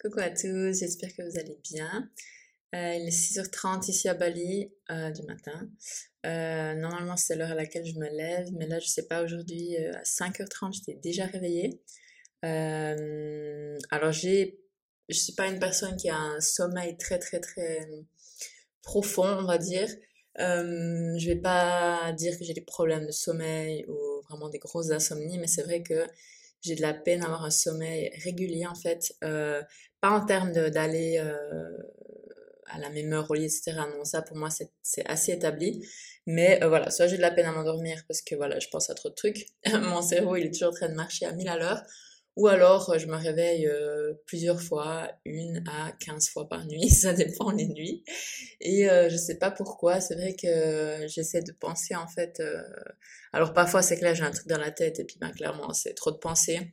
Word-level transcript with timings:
Coucou 0.00 0.20
à 0.20 0.30
tous, 0.30 0.78
j'espère 0.78 1.12
que 1.12 1.22
vous 1.22 1.40
allez 1.40 1.58
bien. 1.64 2.08
Euh, 2.72 2.94
il 2.94 3.08
est 3.08 3.10
6h30 3.10 3.90
ici 3.90 4.08
à 4.08 4.14
Bali 4.14 4.70
euh, 4.92 5.10
du 5.10 5.22
matin. 5.22 5.68
Euh, 6.24 6.74
normalement, 6.74 7.16
c'est 7.16 7.34
l'heure 7.34 7.50
à 7.50 7.56
laquelle 7.56 7.84
je 7.84 7.94
me 7.98 8.08
lève, 8.08 8.46
mais 8.52 8.68
là, 8.68 8.78
je 8.78 8.86
sais 8.86 9.08
pas, 9.08 9.24
aujourd'hui, 9.24 9.76
à 9.76 10.02
5h30, 10.02 10.74
j'étais 10.74 10.94
déjà 11.02 11.26
réveillée. 11.26 11.82
alors, 12.44 14.12
j'ai, 14.12 14.60
je 15.08 15.18
suis 15.18 15.32
pas 15.32 15.48
une 15.48 15.58
personne 15.58 15.96
qui 15.96 16.08
a 16.10 16.16
un 16.16 16.40
sommeil 16.40 16.96
très, 16.96 17.18
très, 17.18 17.40
très 17.40 17.80
profond, 18.82 19.26
on 19.40 19.46
va 19.46 19.58
dire. 19.58 19.88
je 20.36 21.26
vais 21.26 21.40
pas 21.40 22.12
dire 22.12 22.38
que 22.38 22.44
j'ai 22.44 22.54
des 22.54 22.60
problèmes 22.60 23.06
de 23.06 23.10
sommeil 23.10 23.84
ou 23.88 24.22
vraiment 24.28 24.48
des 24.48 24.60
grosses 24.60 24.92
insomnies, 24.92 25.38
mais 25.38 25.48
c'est 25.48 25.64
vrai 25.64 25.82
que 25.82 26.06
j'ai 26.62 26.74
de 26.74 26.82
la 26.82 26.94
peine 26.94 27.22
à 27.22 27.26
avoir 27.26 27.44
un 27.44 27.50
sommeil 27.50 28.10
régulier 28.24 28.66
en 28.66 28.74
fait. 28.74 29.12
Euh, 29.24 29.62
pas 30.00 30.10
en 30.10 30.24
termes 30.24 30.52
d'aller 30.52 31.18
euh, 31.18 31.76
à 32.66 32.78
la 32.78 32.90
même 32.90 33.12
heure 33.12 33.30
au 33.30 33.34
lit, 33.34 33.44
etc. 33.44 33.72
Non, 33.96 34.04
ça 34.04 34.22
pour 34.22 34.36
moi 34.36 34.48
c'est 34.50 35.06
assez 35.06 35.32
établi. 35.32 35.86
Mais 36.26 36.62
euh, 36.62 36.68
voilà, 36.68 36.90
soit 36.90 37.06
j'ai 37.06 37.16
de 37.16 37.22
la 37.22 37.30
peine 37.30 37.46
à 37.46 37.52
m'endormir 37.52 38.02
parce 38.06 38.22
que 38.22 38.34
voilà, 38.34 38.58
je 38.58 38.68
pense 38.68 38.90
à 38.90 38.94
trop 38.94 39.08
de 39.08 39.14
trucs. 39.14 39.46
Mon 39.72 40.02
cerveau 40.02 40.36
il 40.36 40.46
est 40.46 40.50
toujours 40.52 40.68
en 40.68 40.76
train 40.76 40.88
de 40.88 40.94
marcher 40.94 41.26
à 41.26 41.32
1000 41.32 41.48
à 41.48 41.56
l'heure. 41.56 41.82
Ou 42.38 42.46
alors, 42.46 42.96
je 42.96 43.08
me 43.08 43.16
réveille 43.16 43.66
euh, 43.66 44.14
plusieurs 44.24 44.62
fois, 44.62 45.10
une 45.24 45.64
à 45.66 45.90
15 45.98 46.28
fois 46.28 46.48
par 46.48 46.64
nuit, 46.66 46.88
ça 46.88 47.12
dépend 47.12 47.50
les 47.50 47.66
nuits. 47.66 48.04
Et 48.60 48.88
euh, 48.88 49.08
je 49.08 49.16
sais 49.16 49.38
pas 49.38 49.50
pourquoi, 49.50 50.00
c'est 50.00 50.14
vrai 50.14 50.36
que 50.40 51.04
j'essaie 51.08 51.42
de 51.42 51.50
penser 51.50 51.96
en 51.96 52.06
fait. 52.06 52.38
Euh, 52.38 52.62
alors 53.32 53.52
parfois 53.54 53.82
c'est 53.82 53.98
que 53.98 54.04
là 54.04 54.14
j'ai 54.14 54.22
un 54.22 54.30
truc 54.30 54.46
dans 54.46 54.58
la 54.58 54.70
tête 54.70 55.00
et 55.00 55.04
puis 55.04 55.16
ben 55.20 55.32
clairement 55.32 55.72
c'est 55.72 55.94
trop 55.94 56.12
de 56.12 56.16
pensées. 56.18 56.72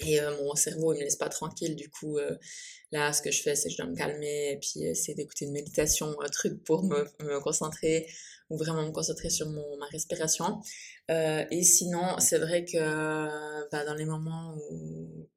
Et 0.00 0.20
mon 0.42 0.54
cerveau 0.54 0.94
il 0.94 0.98
me 1.00 1.04
laisse 1.04 1.16
pas 1.16 1.28
tranquille, 1.28 1.76
du 1.76 1.90
coup 1.90 2.18
là 2.92 3.12
ce 3.12 3.20
que 3.20 3.30
je 3.30 3.42
fais 3.42 3.56
c'est 3.56 3.68
que 3.68 3.74
je 3.74 3.78
dois 3.78 3.90
me 3.90 3.96
calmer 3.96 4.52
et 4.52 4.56
puis 4.58 4.84
essayer 4.84 5.14
d'écouter 5.14 5.44
une 5.44 5.52
méditation, 5.52 6.16
un 6.22 6.28
truc 6.28 6.64
pour 6.64 6.84
me 6.84 7.40
concentrer 7.40 8.06
ou 8.50 8.56
vraiment 8.56 8.86
me 8.86 8.92
concentrer 8.92 9.30
sur 9.30 9.48
mon, 9.48 9.76
ma 9.78 9.86
respiration. 9.86 10.60
Euh, 11.10 11.44
et 11.50 11.62
sinon, 11.62 12.18
c'est 12.18 12.38
vrai 12.38 12.64
que 12.64 13.68
bah, 13.70 13.84
dans 13.84 13.94
les 13.94 14.04
moments 14.06 14.56
où 14.70 15.28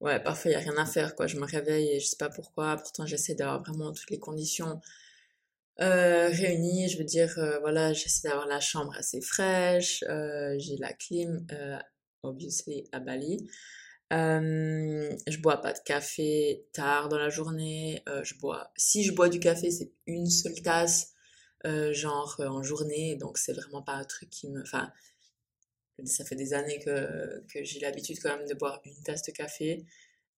ouais, 0.00 0.20
parfois 0.20 0.50
il 0.50 0.54
n'y 0.56 0.62
a 0.62 0.70
rien 0.70 0.76
à 0.78 0.86
faire, 0.86 1.14
quoi. 1.14 1.26
Je 1.26 1.36
me 1.38 1.44
réveille 1.46 1.88
et 1.96 2.00
je 2.00 2.06
sais 2.06 2.16
pas 2.16 2.30
pourquoi. 2.30 2.76
Pourtant, 2.76 3.06
j'essaie 3.06 3.34
d'avoir 3.34 3.62
vraiment 3.62 3.92
toutes 3.92 4.10
les 4.10 4.18
conditions 4.18 4.80
euh, 5.80 6.28
réunies. 6.28 6.88
Je 6.88 6.98
veux 6.98 7.04
dire, 7.04 7.38
euh, 7.38 7.58
voilà, 7.60 7.92
j'essaie 7.92 8.28
d'avoir 8.28 8.46
la 8.46 8.60
chambre 8.60 8.94
assez 8.96 9.20
fraîche. 9.20 10.04
Euh, 10.08 10.56
j'ai 10.58 10.76
la 10.76 10.92
clim, 10.92 11.46
euh, 11.52 11.78
obviously, 12.22 12.88
à 12.92 13.00
Bali. 13.00 13.46
Euh, 14.12 15.14
je 15.28 15.38
bois 15.38 15.60
pas 15.60 15.72
de 15.72 15.78
café 15.84 16.66
tard 16.72 17.08
dans 17.08 17.18
la 17.18 17.28
journée. 17.28 18.02
je 18.24 18.34
bois, 18.38 18.72
si 18.76 19.04
je 19.04 19.12
bois 19.12 19.28
du 19.28 19.40
café, 19.40 19.70
c'est 19.70 19.92
une 20.06 20.26
seule 20.26 20.60
tasse. 20.62 21.09
Euh, 21.66 21.92
genre 21.92 22.36
euh, 22.40 22.48
en 22.48 22.62
journée, 22.62 23.16
donc 23.16 23.36
c'est 23.36 23.52
vraiment 23.52 23.82
pas 23.82 23.92
un 23.92 24.04
truc 24.04 24.30
qui 24.30 24.48
me... 24.48 24.62
Enfin, 24.62 24.90
ça 26.06 26.24
fait 26.24 26.36
des 26.36 26.54
années 26.54 26.78
que, 26.78 27.44
que 27.52 27.62
j'ai 27.62 27.80
l'habitude 27.80 28.18
quand 28.22 28.34
même 28.36 28.48
de 28.48 28.54
boire 28.54 28.80
une 28.84 29.02
tasse 29.02 29.22
de 29.22 29.32
café, 29.32 29.84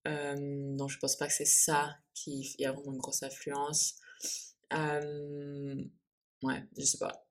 euh, 0.09 0.77
donc 0.77 0.91
je 0.91 0.99
pense 0.99 1.17
pas 1.17 1.29
que 1.29 1.33
c'est 1.33 1.45
ça 1.45 1.97
qui 2.15 2.57
y 2.59 2.65
a 2.67 2.73
vraiment 2.73 2.93
une 2.93 2.99
grosse 2.99 3.23
influence. 3.23 3.95
ouais, 6.43 6.65
je 6.77 6.85
sais 6.85 6.99
pas. 6.99 7.27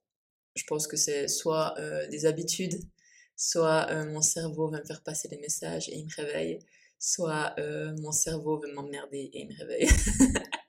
Je 0.56 0.64
pense 0.68 0.88
que 0.88 0.96
c'est 0.98 1.28
soit 1.28 1.76
des 2.10 2.26
habitudes, 2.26 2.80
soit 3.36 4.06
mon 4.06 4.22
cerveau 4.22 4.70
va 4.70 4.80
me 4.80 4.86
faire 4.86 5.04
passer 5.04 5.28
des 5.28 5.38
messages 5.40 5.90
et 5.90 5.98
il 5.98 6.06
me 6.06 6.16
réveille, 6.16 6.60
soit 7.00 7.56
mon 8.00 8.12
cerveau 8.14 8.58
veut 8.60 8.74
m'emmerder 8.74 9.30
et 9.34 9.42
il 9.42 9.48
me 9.50 9.58
réveille. 9.58 9.90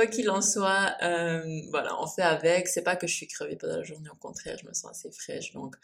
quoi 0.00 0.06
qu'il 0.06 0.30
en 0.30 0.40
soit, 0.40 0.96
euh, 1.02 1.60
voilà, 1.68 2.00
on 2.02 2.06
fait 2.06 2.22
avec. 2.22 2.68
C'est 2.68 2.82
pas 2.82 2.96
que 2.96 3.06
je 3.06 3.14
suis 3.14 3.26
crevée 3.26 3.56
pendant 3.56 3.76
la 3.76 3.82
journée, 3.82 4.08
au 4.08 4.16
contraire, 4.16 4.56
je 4.58 4.66
me 4.66 4.72
sens 4.72 4.90
assez 4.92 5.10
fraîche. 5.10 5.52
Donc, 5.52 5.76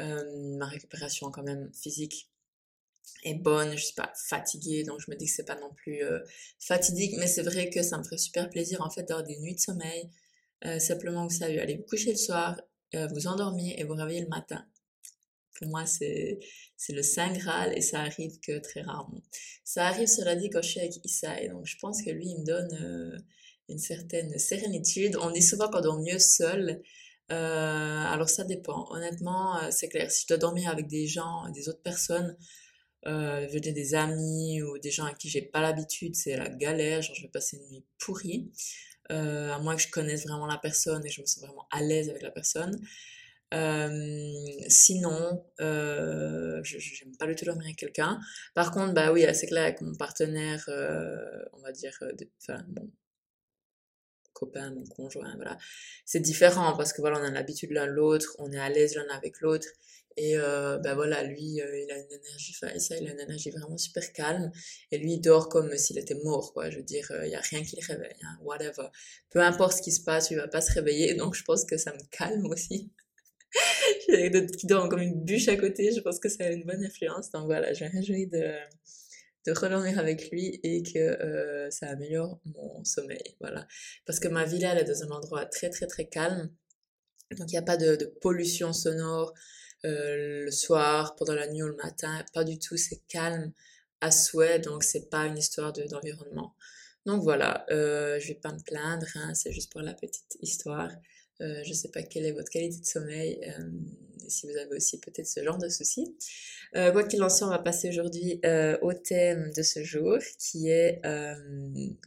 euh, 0.00 0.56
ma 0.56 0.66
récupération 0.66 1.30
quand 1.30 1.42
même 1.42 1.70
physique 1.74 2.30
est 3.24 3.34
bonne. 3.34 3.72
Je 3.76 3.84
suis 3.84 3.94
pas 3.94 4.10
fatiguée, 4.16 4.84
donc 4.84 5.00
je 5.00 5.10
me 5.10 5.16
dis 5.16 5.26
que 5.26 5.32
c'est 5.32 5.44
pas 5.44 5.56
non 5.56 5.70
plus 5.74 6.02
euh, 6.02 6.20
fatidique. 6.58 7.14
Mais 7.18 7.26
c'est 7.26 7.42
vrai 7.42 7.68
que 7.68 7.82
ça 7.82 7.98
me 7.98 8.04
ferait 8.04 8.16
super 8.16 8.48
plaisir 8.48 8.80
en 8.80 8.88
fait 8.88 9.02
d'avoir 9.02 9.26
des 9.26 9.38
nuits 9.38 9.54
de 9.54 9.60
sommeil. 9.60 10.10
Simplement, 10.78 11.26
vous 11.26 11.34
savez, 11.34 11.60
allez 11.60 11.76
vous 11.76 11.82
coucher 11.82 12.12
le 12.12 12.16
soir, 12.16 12.60
vous 12.94 13.26
endormir 13.26 13.74
et 13.76 13.82
vous 13.82 13.94
réveiller 13.94 14.20
le 14.20 14.28
matin. 14.28 14.64
Pour 15.58 15.66
moi, 15.66 15.86
c'est 15.86 16.38
le 16.88 17.02
Saint 17.02 17.32
Graal 17.32 17.76
et 17.76 17.80
ça 17.80 17.98
arrive 18.02 18.38
que 18.38 18.60
très 18.60 18.82
rarement. 18.82 19.22
Ça 19.64 19.88
arrive, 19.88 20.06
cela 20.06 20.36
dit, 20.36 20.50
quand 20.50 20.62
je 20.62 20.68
suis 20.68 20.80
avec 20.80 21.04
Issa 21.04 21.42
et 21.42 21.48
donc 21.48 21.66
je 21.66 21.76
pense 21.78 22.00
que 22.00 22.10
lui, 22.10 22.28
il 22.28 22.38
me 22.38 22.44
donne 22.44 23.24
une 23.68 23.78
certaine 23.78 24.38
sérénitude. 24.38 25.16
On 25.20 25.30
dit 25.30 25.42
souvent 25.42 25.68
qu'on 25.68 25.80
dort 25.80 26.00
mieux 26.00 26.18
seul. 26.18 26.82
Euh, 27.30 28.04
alors 28.06 28.28
ça 28.28 28.44
dépend. 28.44 28.86
Honnêtement, 28.90 29.58
euh, 29.62 29.68
c'est 29.70 29.88
clair. 29.88 30.10
Si 30.10 30.22
je 30.22 30.28
dois 30.28 30.38
dormir 30.38 30.70
avec 30.70 30.86
des 30.88 31.06
gens, 31.06 31.48
des 31.50 31.68
autres 31.68 31.82
personnes, 31.82 32.36
euh, 33.06 33.48
je 33.52 33.58
dire 33.58 33.74
des 33.74 33.94
amis 33.94 34.62
ou 34.62 34.78
des 34.78 34.90
gens 34.90 35.04
à 35.06 35.14
qui 35.14 35.28
j'ai 35.28 35.42
pas 35.42 35.60
l'habitude, 35.60 36.14
c'est 36.14 36.36
la 36.36 36.48
galère. 36.48 37.02
Genre, 37.02 37.16
je 37.16 37.22
vais 37.22 37.28
passer 37.28 37.56
une 37.56 37.68
nuit 37.70 37.84
pourrie. 37.98 38.50
Euh, 39.10 39.50
à 39.52 39.58
moins 39.58 39.76
que 39.76 39.82
je 39.82 39.90
connaisse 39.90 40.26
vraiment 40.26 40.46
la 40.46 40.58
personne 40.58 41.04
et 41.04 41.08
que 41.08 41.14
je 41.14 41.20
me 41.20 41.26
sens 41.26 41.42
vraiment 41.44 41.66
à 41.70 41.82
l'aise 41.82 42.08
avec 42.08 42.22
la 42.22 42.30
personne. 42.30 42.80
Sinon, 44.68 45.44
euh, 45.60 46.60
je 46.62 46.78
j'aime 46.78 47.14
pas 47.18 47.26
du 47.26 47.34
tout 47.34 47.44
dormir 47.44 47.64
avec 47.66 47.76
quelqu'un. 47.76 48.18
Par 48.54 48.70
contre, 48.70 48.94
bah 48.94 49.12
oui, 49.12 49.26
c'est 49.34 49.46
clair 49.46 49.64
avec 49.64 49.80
mon 49.82 49.94
partenaire, 49.94 50.64
on 51.52 51.60
va 51.60 51.72
dire, 51.72 51.96
euh, 52.02 52.12
enfin 52.40 52.64
mon 52.76 52.90
copain, 54.42 54.70
mon 54.74 54.84
conjoint, 54.84 55.34
voilà, 55.36 55.56
c'est 56.04 56.20
différent 56.20 56.76
parce 56.76 56.92
que 56.92 57.00
voilà, 57.00 57.18
on 57.20 57.24
a 57.24 57.30
l'habitude 57.30 57.70
l'un 57.72 57.86
l'autre, 57.86 58.36
on 58.38 58.52
est 58.52 58.58
à 58.58 58.68
l'aise 58.68 58.94
l'un 58.96 59.08
avec 59.14 59.40
l'autre. 59.40 59.68
Et 60.18 60.36
euh, 60.36 60.76
bah 60.78 60.94
voilà, 60.94 61.22
lui, 61.22 61.60
euh, 61.62 61.80
il 61.80 61.90
a 61.90 61.96
une 61.96 62.12
énergie, 62.12 62.54
enfin, 62.54 62.72
il 63.00 63.08
a 63.08 63.12
une 63.12 63.20
énergie 63.20 63.50
vraiment 63.50 63.78
super 63.78 64.12
calme. 64.12 64.50
Et 64.90 64.98
lui, 64.98 65.14
il 65.14 65.20
dort 65.20 65.48
comme 65.48 65.74
s'il 65.78 65.98
était 65.98 66.18
mort, 66.22 66.52
quoi. 66.52 66.68
Je 66.68 66.76
veux 66.76 66.82
dire, 66.82 67.10
il 67.24 67.30
y 67.30 67.34
a 67.34 67.40
rien 67.40 67.62
qui 67.62 67.76
le 67.80 67.86
réveille, 67.86 68.16
hein, 68.22 68.36
whatever. 68.42 68.88
Peu 69.30 69.40
importe 69.40 69.78
ce 69.78 69.82
qui 69.82 69.92
se 69.92 70.02
passe, 70.02 70.30
il 70.30 70.36
va 70.36 70.48
pas 70.48 70.60
se 70.60 70.72
réveiller. 70.72 71.14
Donc, 71.20 71.34
je 71.34 71.42
pense 71.44 71.64
que 71.64 71.78
ça 71.78 71.94
me 71.94 72.02
calme 72.10 72.44
aussi. 72.46 72.90
J'ai 74.08 74.30
d'autres 74.30 74.56
qui 74.56 74.66
dorment 74.66 74.88
comme 74.88 75.02
une 75.02 75.24
bûche 75.24 75.48
à 75.48 75.56
côté. 75.56 75.92
Je 75.92 76.00
pense 76.00 76.18
que 76.18 76.28
ça 76.28 76.44
a 76.44 76.50
une 76.50 76.64
bonne 76.64 76.84
influence. 76.84 77.30
Donc 77.30 77.46
voilà, 77.46 77.72
je 77.72 77.84
me 77.84 77.90
réjouis 77.90 78.26
de, 78.26 78.54
de 79.46 79.52
redormir 79.52 79.98
avec 79.98 80.30
lui 80.30 80.60
et 80.62 80.82
que 80.82 80.98
euh, 80.98 81.70
ça 81.70 81.88
améliore 81.88 82.40
mon 82.44 82.84
sommeil. 82.84 83.36
Voilà. 83.40 83.66
Parce 84.06 84.20
que 84.20 84.28
ma 84.28 84.44
villa, 84.44 84.72
elle 84.72 84.78
est 84.78 84.84
dans 84.84 85.02
un 85.02 85.10
endroit 85.10 85.46
très, 85.46 85.70
très, 85.70 85.86
très 85.86 86.06
calme. 86.06 86.50
Donc 87.36 87.48
il 87.50 87.52
n'y 87.52 87.58
a 87.58 87.62
pas 87.62 87.76
de, 87.76 87.96
de 87.96 88.06
pollution 88.06 88.72
sonore 88.72 89.32
euh, 89.84 90.44
le 90.44 90.50
soir, 90.50 91.16
pendant 91.16 91.34
la 91.34 91.48
nuit 91.48 91.62
ou 91.62 91.68
le 91.68 91.76
matin. 91.76 92.24
Pas 92.32 92.44
du 92.44 92.58
tout. 92.58 92.76
C'est 92.76 93.02
calme 93.08 93.52
à 94.00 94.10
souhait. 94.10 94.58
Donc 94.58 94.84
c'est 94.84 95.08
pas 95.10 95.26
une 95.26 95.38
histoire 95.38 95.72
d'environnement. 95.72 96.54
donc 97.06 97.22
voilà, 97.22 97.66
euh, 97.70 98.20
je 98.20 98.28
vais 98.28 98.34
pas 98.34 98.52
me 98.52 98.62
plaindre, 98.62 99.06
hein, 99.16 99.34
c'est 99.34 99.52
juste 99.52 99.72
pour 99.72 99.82
la 99.82 99.94
petite 99.94 100.36
histoire. 100.40 100.90
Euh, 101.42 101.62
je 101.64 101.70
ne 101.70 101.74
sais 101.74 101.88
pas 101.88 102.02
quelle 102.02 102.24
est 102.24 102.32
votre 102.32 102.50
qualité 102.50 102.78
de 102.78 102.86
sommeil, 102.86 103.40
euh, 103.46 103.70
si 104.28 104.46
vous 104.46 104.56
avez 104.56 104.76
aussi 104.76 104.98
peut-être 105.00 105.26
ce 105.26 105.42
genre 105.42 105.58
de 105.58 105.68
soucis. 105.68 106.16
Euh, 106.74 106.90
quoi 106.90 107.04
qu'il 107.04 107.22
en 107.22 107.28
soit, 107.28 107.46
on 107.46 107.50
va 107.50 107.58
passer 107.58 107.88
aujourd'hui 107.88 108.40
euh, 108.44 108.78
au 108.80 108.92
thème 108.94 109.50
de 109.56 109.62
ce 109.62 109.82
jour, 109.82 110.18
qui 110.38 110.70
est 110.70 111.00
euh, 111.04 111.34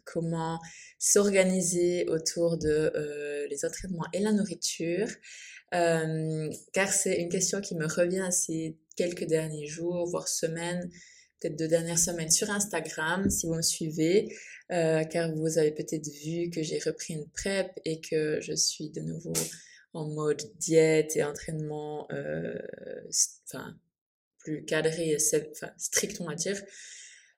comment 0.06 0.60
s'organiser 0.98 2.08
autour 2.10 2.58
de 2.58 3.46
les 3.50 3.64
entraînements 3.66 4.08
et 4.14 4.20
la 4.20 4.32
nourriture. 4.32 5.08
car 5.72 6.92
c'est 6.92 7.22
une 7.22 7.30
question 7.30 7.62
qui 7.62 7.76
me 7.76 7.86
revient 7.86 8.30
ces 8.32 8.78
quelques 8.96 9.26
derniers 9.26 9.68
jours, 9.68 10.08
voire 10.08 10.28
semaines, 10.28 10.90
peut-être 11.40 11.58
deux 11.58 11.68
dernières 11.68 12.00
semaines 12.00 12.32
sur 12.32 12.50
Instagram, 12.50 13.30
si 13.30 13.46
vous 13.46 13.56
me 13.56 13.62
suivez. 13.62 14.34
Euh, 14.72 15.04
car 15.04 15.32
vous 15.32 15.58
avez 15.60 15.72
peut-être 15.72 16.08
vu 16.08 16.50
que 16.50 16.64
j'ai 16.64 16.80
repris 16.80 17.14
une 17.14 17.28
prep 17.30 17.80
et 17.86 18.02
que 18.02 18.40
je 18.42 18.54
suis 18.54 18.90
de 18.90 19.02
nouveau 19.02 19.34
en 19.94 20.08
mode 20.08 20.42
diète 20.58 21.16
et 21.16 21.24
entraînement, 21.24 22.08
euh, 22.12 22.58
enfin 23.48 23.78
plus 24.40 24.66
cadré, 24.66 25.12
et 25.12 25.18
enfin 25.18 25.72
strict 25.78 26.20
on 26.20 26.26
va 26.26 26.36
dire. 26.36 26.60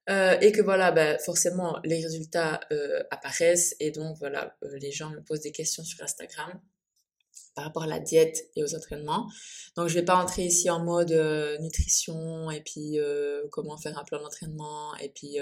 Euh, 0.09 0.39
et 0.39 0.53
que 0.53 0.61
voilà, 0.61 0.91
bah, 0.91 1.17
forcément 1.19 1.79
les 1.83 2.01
résultats 2.01 2.61
euh, 2.71 3.03
apparaissent 3.11 3.75
et 3.81 3.91
donc 3.91 4.17
voilà, 4.19 4.55
euh, 4.63 4.77
les 4.77 4.91
gens 4.91 5.09
me 5.09 5.21
posent 5.21 5.41
des 5.41 5.51
questions 5.51 5.83
sur 5.83 6.01
Instagram 6.01 6.49
par 7.55 7.65
rapport 7.65 7.83
à 7.83 7.87
la 7.87 7.99
diète 7.99 8.49
et 8.55 8.63
aux 8.63 8.73
entraînements. 8.73 9.29
Donc 9.75 9.89
je 9.89 9.95
vais 9.95 10.05
pas 10.05 10.15
entrer 10.15 10.43
ici 10.43 10.69
en 10.69 10.81
mode 10.81 11.11
euh, 11.11 11.57
nutrition 11.57 12.49
et 12.51 12.61
puis 12.61 12.99
comment 13.51 13.77
faire 13.77 13.97
un 13.97 14.05
plan 14.05 14.21
d'entraînement 14.21 14.95
et 14.97 15.09
puis 15.09 15.37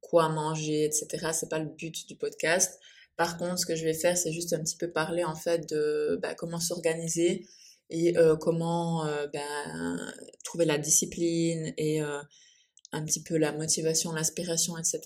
quoi 0.00 0.28
manger, 0.28 0.84
etc. 0.84 1.30
C'est 1.32 1.48
pas 1.48 1.58
le 1.58 1.68
but 1.68 2.06
du 2.08 2.16
podcast. 2.16 2.78
Par 3.16 3.36
contre, 3.36 3.58
ce 3.58 3.66
que 3.66 3.76
je 3.76 3.84
vais 3.84 3.94
faire, 3.94 4.16
c'est 4.16 4.32
juste 4.32 4.52
un 4.52 4.60
petit 4.60 4.76
peu 4.76 4.90
parler 4.90 5.24
en 5.24 5.34
fait 5.34 5.68
de 5.68 6.18
bah, 6.22 6.34
comment 6.34 6.58
s'organiser 6.58 7.46
et 7.90 8.16
euh, 8.16 8.36
comment 8.36 9.04
euh, 9.06 9.26
bah, 9.32 9.40
trouver 10.44 10.64
la 10.64 10.78
discipline 10.78 11.74
et 11.76 12.02
euh, 12.02 12.20
un 12.92 13.04
petit 13.04 13.22
peu 13.22 13.36
la 13.36 13.52
motivation, 13.52 14.12
l'inspiration, 14.12 14.76
etc. 14.78 15.00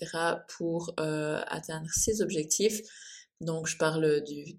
pour 0.57 0.93
euh, 0.99 1.41
atteindre 1.47 1.89
ses 1.93 2.21
objectifs. 2.21 2.81
Donc, 3.41 3.67
je 3.67 3.77
parle 3.77 4.23
du, 4.23 4.55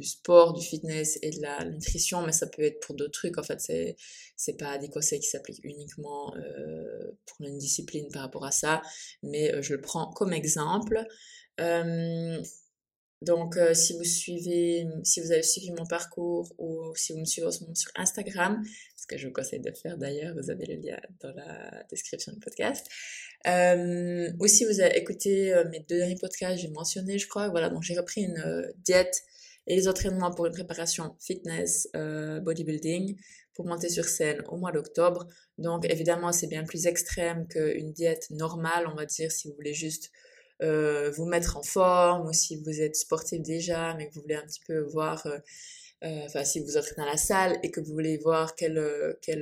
du, 0.00 0.06
sport, 0.08 0.52
du 0.52 0.64
fitness 0.64 1.18
et 1.22 1.30
de 1.30 1.40
la 1.40 1.64
nutrition, 1.64 2.22
mais 2.22 2.32
ça 2.32 2.46
peut 2.46 2.62
être 2.62 2.80
pour 2.80 2.96
d'autres 2.96 3.12
trucs. 3.12 3.38
En 3.38 3.42
fait, 3.42 3.60
c'est 3.60 3.96
c'est 4.40 4.56
pas 4.56 4.78
des 4.78 4.88
conseils 4.88 5.20
qui 5.20 5.28
s'appliquent 5.28 5.62
uniquement 5.64 6.34
euh, 6.34 7.12
pour 7.26 7.46
une 7.46 7.58
discipline 7.58 8.08
par 8.10 8.22
rapport 8.22 8.46
à 8.46 8.50
ça, 8.50 8.80
mais 9.22 9.52
euh, 9.52 9.60
je 9.60 9.74
le 9.74 9.82
prends 9.82 10.10
comme 10.12 10.32
exemple. 10.32 11.04
Euh, 11.60 12.42
donc, 13.20 13.58
si 13.74 13.92
vous 13.98 14.04
suivez, 14.04 14.86
si 15.04 15.20
vous 15.20 15.30
avez 15.30 15.42
suivi 15.42 15.70
mon 15.72 15.84
parcours 15.84 16.50
ou 16.56 16.94
si 16.96 17.12
vous 17.12 17.18
me 17.18 17.26
suivez 17.26 17.50
sur 17.50 17.90
Instagram, 17.96 18.62
ce 18.96 19.06
que 19.06 19.18
je 19.18 19.26
vous 19.26 19.32
conseille 19.34 19.60
de 19.60 19.70
faire 19.72 19.98
d'ailleurs, 19.98 20.34
vous 20.34 20.48
avez 20.48 20.64
le 20.64 20.76
lien 20.76 20.98
dans 21.20 21.34
la 21.34 21.84
description 21.90 22.32
du 22.32 22.38
podcast. 22.38 22.86
Ou 23.44 24.46
si 24.46 24.64
vous 24.64 24.80
avez 24.80 24.96
écouté 24.96 25.54
mes 25.70 25.80
deux 25.80 25.98
derniers 25.98 26.16
podcasts, 26.16 26.62
j'ai 26.62 26.70
mentionné, 26.70 27.18
je 27.18 27.28
crois, 27.28 27.50
voilà, 27.50 27.68
donc 27.68 27.82
j'ai 27.82 27.94
repris 27.94 28.22
une 28.22 28.72
diète 28.78 29.22
et 29.70 29.76
les 29.76 29.86
entraînements 29.86 30.32
pour 30.32 30.46
une 30.46 30.52
préparation 30.52 31.14
fitness, 31.20 31.88
bodybuilding, 31.94 33.16
pour 33.54 33.66
monter 33.66 33.88
sur 33.88 34.04
scène 34.04 34.42
au 34.48 34.56
mois 34.56 34.72
d'octobre. 34.72 35.26
Donc, 35.58 35.84
évidemment, 35.88 36.32
c'est 36.32 36.48
bien 36.48 36.64
plus 36.64 36.86
extrême 36.86 37.46
qu'une 37.46 37.92
diète 37.92 38.26
normale, 38.30 38.88
on 38.88 38.96
va 38.96 39.06
dire, 39.06 39.30
si 39.30 39.48
vous 39.48 39.54
voulez 39.54 39.74
juste 39.74 40.10
euh, 40.62 41.10
vous 41.12 41.24
mettre 41.24 41.56
en 41.56 41.62
forme 41.62 42.28
ou 42.28 42.32
si 42.34 42.62
vous 42.62 42.82
êtes 42.82 42.94
sportif 42.94 43.40
déjà 43.40 43.94
mais 43.94 44.08
que 44.08 44.14
vous 44.14 44.20
voulez 44.20 44.34
un 44.34 44.44
petit 44.44 44.60
peu 44.66 44.80
voir 44.80 45.24
euh, 45.26 45.38
euh, 46.04 46.24
enfin 46.26 46.44
si 46.44 46.60
vous 46.60 46.76
êtes 46.76 46.94
dans 46.98 47.06
la 47.06 47.16
salle 47.16 47.58
et 47.62 47.70
que 47.70 47.80
vous 47.80 47.94
voulez 47.94 48.18
voir 48.18 48.54
quel 48.56 49.16
quel 49.22 49.40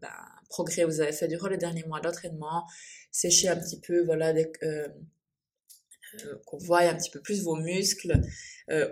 ben, 0.00 0.08
progrès 0.48 0.84
vous 0.84 1.00
avez 1.00 1.12
fait 1.12 1.28
durant 1.28 1.46
le 1.46 1.58
dernier 1.58 1.84
mois 1.84 2.00
d'entraînement 2.00 2.64
sécher 3.12 3.48
un 3.48 3.56
petit 3.56 3.78
peu 3.78 4.04
voilà 4.04 4.32
qu'on 6.46 6.58
voit 6.58 6.80
un 6.80 6.94
petit 6.94 7.10
peu 7.10 7.20
plus 7.20 7.42
vos 7.42 7.56
muscles 7.56 8.20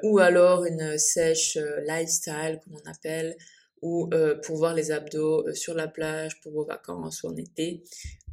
ou 0.02 0.18
alors 0.18 0.64
une 0.64 0.96
sèche 0.96 1.58
lifestyle 1.86 2.60
comme 2.64 2.78
on 2.82 2.90
appelle 2.90 3.36
ou 3.82 4.08
euh, 4.12 4.34
pour 4.40 4.56
voir 4.56 4.74
les 4.74 4.90
abdos 4.90 5.46
euh, 5.46 5.54
sur 5.54 5.74
la 5.74 5.88
plage 5.88 6.40
pour 6.40 6.52
vos 6.52 6.64
vacances 6.64 7.22
ou 7.22 7.28
en 7.28 7.36
été. 7.36 7.82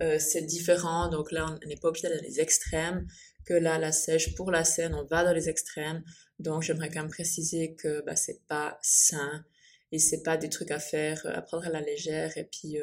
Euh, 0.02 0.18
c'est 0.20 0.42
différent, 0.42 1.10
donc 1.10 1.32
là 1.32 1.46
on 1.46 1.68
n'est 1.68 1.76
pas 1.76 1.90
obligé 1.90 2.10
dans 2.10 2.22
les 2.22 2.40
extrêmes, 2.40 3.06
que 3.46 3.54
là 3.54 3.78
la 3.78 3.92
sèche 3.92 4.36
pour 4.36 4.52
la 4.52 4.64
scène 4.64 4.94
on 4.96 5.06
va 5.06 5.24
dans 5.24 5.34
les 5.34 5.50
extrêmes. 5.50 6.04
Donc 6.40 6.64
j'aimerais 6.64 6.90
quand 6.90 7.02
même 7.02 7.12
préciser 7.12 7.76
que 7.76 8.02
bah, 8.06 8.16
c'est 8.16 8.42
pas 8.48 8.80
sain 8.82 9.46
et 9.92 10.00
c'est 10.00 10.24
pas 10.24 10.38
des 10.38 10.50
trucs 10.50 10.72
à 10.72 10.80
faire, 10.80 11.22
à 11.26 11.42
prendre 11.42 11.68
à 11.68 11.70
la 11.70 11.82
légère 11.82 12.36
et 12.38 12.46
puis 12.46 12.78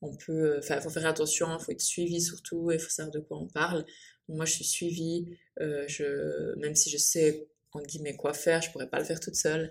on 0.00 0.14
peut, 0.16 0.58
enfin 0.58 0.80
faut 0.80 0.90
faire 0.90 1.06
attention, 1.06 1.58
faut 1.58 1.72
être 1.72 1.80
suivi 1.80 2.20
surtout, 2.20 2.70
il 2.70 2.78
faut 2.78 2.88
savoir 2.90 3.12
de 3.12 3.20
quoi 3.20 3.38
on 3.38 3.48
parle. 3.48 3.84
Moi 4.30 4.44
je 4.44 4.52
suis 4.52 4.64
suivie, 4.64 5.38
je, 5.58 6.54
même 6.58 6.74
si 6.74 6.90
je 6.90 6.96
sais 6.96 7.46
en 7.72 7.80
guillemets 7.82 8.16
quoi 8.16 8.34
faire, 8.34 8.62
je 8.62 8.70
pourrais 8.70 8.88
pas 8.88 8.98
le 8.98 9.04
faire 9.04 9.20
toute 9.20 9.36
seule 9.36 9.70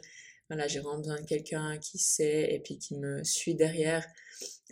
voilà, 0.49 0.67
j'ai 0.67 0.79
vraiment 0.79 0.97
besoin 0.97 1.21
de 1.21 1.25
quelqu'un 1.25 1.77
qui 1.77 1.99
sait 1.99 2.51
et 2.51 2.59
puis 2.59 2.79
qui 2.79 2.97
me 2.97 3.23
suit 3.23 3.53
derrière, 3.53 4.05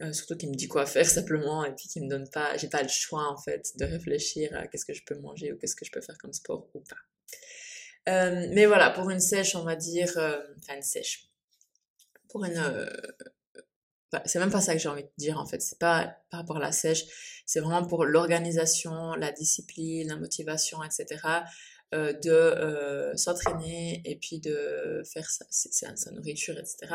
euh, 0.01 0.11
surtout 0.11 0.35
qui 0.35 0.47
me 0.47 0.55
dit 0.55 0.67
quoi 0.67 0.85
faire 0.87 1.05
simplement 1.09 1.63
et 1.63 1.73
puis 1.73 1.87
qui 1.87 2.01
me 2.01 2.09
donne 2.09 2.27
pas, 2.29 2.57
j'ai 2.57 2.67
pas 2.67 2.81
le 2.81 2.89
choix 2.89 3.31
en 3.31 3.37
fait 3.37 3.77
de 3.77 3.85
réfléchir 3.85 4.49
à 4.55 4.67
qu'est-ce 4.67 4.85
que 4.85 4.93
je 4.93 5.03
peux 5.05 5.15
manger 5.19 5.53
ou 5.53 5.57
qu'est-ce 5.57 5.75
que 5.75 5.85
je 5.85 5.91
peux 5.91 6.01
faire 6.01 6.17
comme 6.17 6.33
sport 6.33 6.67
ou 6.73 6.79
pas. 6.79 6.95
Euh, 8.09 8.47
mais 8.53 8.65
voilà, 8.65 8.89
pour 8.89 9.09
une 9.09 9.19
sèche, 9.19 9.55
on 9.55 9.63
va 9.63 9.75
dire, 9.75 10.17
euh, 10.17 10.39
enfin 10.59 10.77
une 10.77 10.81
sèche, 10.81 11.29
pour 12.29 12.43
une, 12.43 12.57
c'est 14.25 14.39
même 14.39 14.51
pas 14.51 14.61
ça 14.61 14.73
que 14.73 14.79
j'ai 14.79 14.89
envie 14.89 15.03
de 15.03 15.11
dire 15.17 15.37
en 15.39 15.45
fait, 15.45 15.61
c'est 15.61 15.79
pas 15.79 16.17
par 16.31 16.41
rapport 16.41 16.57
à 16.57 16.61
la 16.61 16.71
sèche, 16.71 17.03
c'est 17.45 17.59
vraiment 17.59 17.85
pour 17.85 18.05
l'organisation, 18.05 19.13
la 19.15 19.31
discipline, 19.31 20.07
la 20.07 20.17
motivation, 20.17 20.83
etc. 20.83 21.17
Euh, 21.95 22.11
de 22.11 22.31
euh, 22.31 23.15
s'entraîner 23.15 24.01
et 24.03 24.17
puis 24.17 24.39
de 24.39 25.03
faire 25.05 25.29
sa, 25.29 25.45
sa, 25.49 26.11
nourriture, 26.11 26.59
etc. 26.59 26.93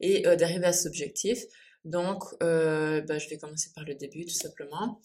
Et 0.00 0.26
euh, 0.26 0.36
d'arriver 0.36 0.66
à 0.66 0.74
cet 0.74 0.88
objectif. 0.88 1.38
Donc, 1.86 2.22
bah, 2.40 3.18
je 3.18 3.28
vais 3.30 3.38
commencer 3.38 3.70
par 3.74 3.84
le 3.84 3.94
début, 3.94 4.26
tout 4.26 4.34
simplement. 4.34 5.00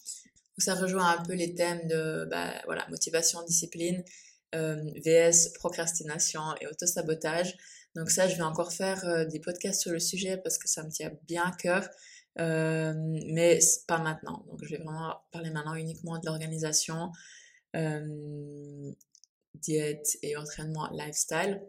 Ça 0.58 0.74
rejoint 0.74 1.16
un 1.18 1.24
peu 1.24 1.32
les 1.32 1.54
thèmes 1.54 1.86
de 1.88 2.26
bah, 2.30 2.52
voilà, 2.66 2.86
motivation, 2.90 3.42
discipline, 3.44 4.04
VS, 4.52 5.54
procrastination 5.54 6.42
et 6.60 6.66
autosabotage. 6.66 7.56
Donc 7.96 8.10
ça, 8.10 8.28
je 8.28 8.36
vais 8.36 8.42
encore 8.42 8.72
faire 8.72 9.26
des 9.28 9.40
podcasts 9.40 9.82
sur 9.82 9.92
le 9.92 10.00
sujet 10.00 10.38
parce 10.38 10.58
que 10.58 10.68
ça 10.68 10.82
me 10.82 10.90
tient 10.90 11.12
bien 11.26 11.44
à 11.44 11.52
cœur. 11.52 11.88
Euh, 12.38 12.94
mais 13.26 13.58
pas 13.86 13.98
maintenant. 13.98 14.44
Donc, 14.48 14.64
je 14.64 14.70
vais 14.70 14.82
vraiment 14.82 15.16
parler 15.32 15.50
maintenant 15.50 15.74
uniquement 15.74 16.18
de 16.18 16.26
l'organisation, 16.26 17.12
euh, 17.76 18.92
diète 19.54 20.18
et 20.22 20.36
entraînement 20.36 20.88
lifestyle. 20.92 21.60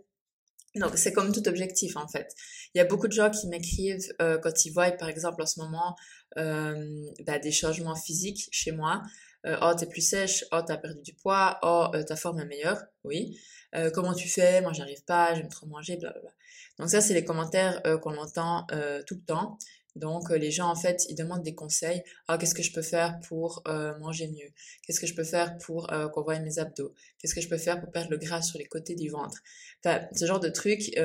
Donc, 0.76 0.98
c'est 0.98 1.14
comme 1.14 1.32
tout 1.32 1.48
objectif, 1.48 1.98
en 1.98 2.08
fait. 2.08 2.34
Il 2.74 2.80
y 2.80 2.82
a 2.82 2.86
beaucoup 2.86 3.08
de 3.08 3.14
gens 3.14 3.30
qui 3.30 3.48
m'écrivent 3.48 4.12
euh, 4.22 4.40
quand 4.40 4.66
ils 4.66 4.72
voient, 4.72 4.92
par 4.92 5.10
exemple, 5.10 5.42
en 5.42 5.46
ce 5.46 5.60
moment, 5.60 5.96
euh, 6.38 7.12
bah, 7.26 7.38
des 7.38 7.52
changements 7.52 7.96
physiques 7.96 8.48
chez 8.52 8.72
moi. 8.72 9.04
Euh, 9.46 9.58
oh, 9.62 9.74
t'es 9.78 9.86
plus 9.86 10.02
sèche. 10.02 10.46
Oh, 10.52 10.62
t'as 10.66 10.78
perdu 10.78 11.02
du 11.04 11.14
poids. 11.14 11.60
Oh, 11.62 11.88
euh, 11.94 12.04
ta 12.04 12.16
forme 12.16 12.40
est 12.40 12.46
meilleure. 12.46 12.82
Oui. 13.04 13.38
Euh, 13.76 13.90
comment 13.92 14.14
tu 14.14 14.30
fais? 14.30 14.62
Moi, 14.62 14.74
j'arrive 14.74 15.04
pas. 15.06 15.34
J'aime 15.36 15.50
trop 15.50 15.66
manger. 15.68 15.98
Blablabla. 15.98 16.32
Donc, 16.80 16.90
ça, 16.90 17.02
c'est 17.02 17.14
les 17.14 17.24
commentaires 17.24 17.82
qu'on 18.02 18.18
entend 18.18 18.66
tout 19.06 19.16
le 19.16 19.22
temps. 19.26 19.58
Donc 19.96 20.32
euh, 20.32 20.38
les 20.38 20.52
gens 20.52 20.70
en 20.70 20.76
fait 20.76 21.06
ils 21.10 21.16
demandent 21.16 21.44
des 21.44 21.54
conseils. 21.54 22.04
Ah 22.28 22.38
qu'est-ce 22.38 22.56
que 22.56 22.64
je 22.64 22.74
peux 22.74 22.82
faire 22.82 23.20
pour 23.28 23.62
euh, 23.68 23.98
manger 24.00 24.28
mieux? 24.28 24.50
Qu'est-ce 24.82 25.00
que 25.00 25.08
je 25.08 25.14
peux 25.14 25.24
faire 25.24 25.58
pour 25.60 25.92
euh, 25.94 26.08
qu'on 26.10 26.24
voie 26.24 26.40
mes 26.40 26.58
abdos? 26.60 26.94
Qu'est-ce 27.20 27.36
que 27.36 27.42
je 27.42 27.50
peux 27.50 27.58
faire 27.58 27.80
pour 27.80 27.92
perdre 27.92 28.10
le 28.10 28.18
gras 28.18 28.42
sur 28.42 28.58
les 28.58 28.66
côtés 28.66 28.96
du 28.96 29.10
ventre 29.10 29.42
Enfin 29.84 30.06
ce 30.16 30.26
genre 30.26 30.40
de 30.40 30.50
trucs. 30.50 30.96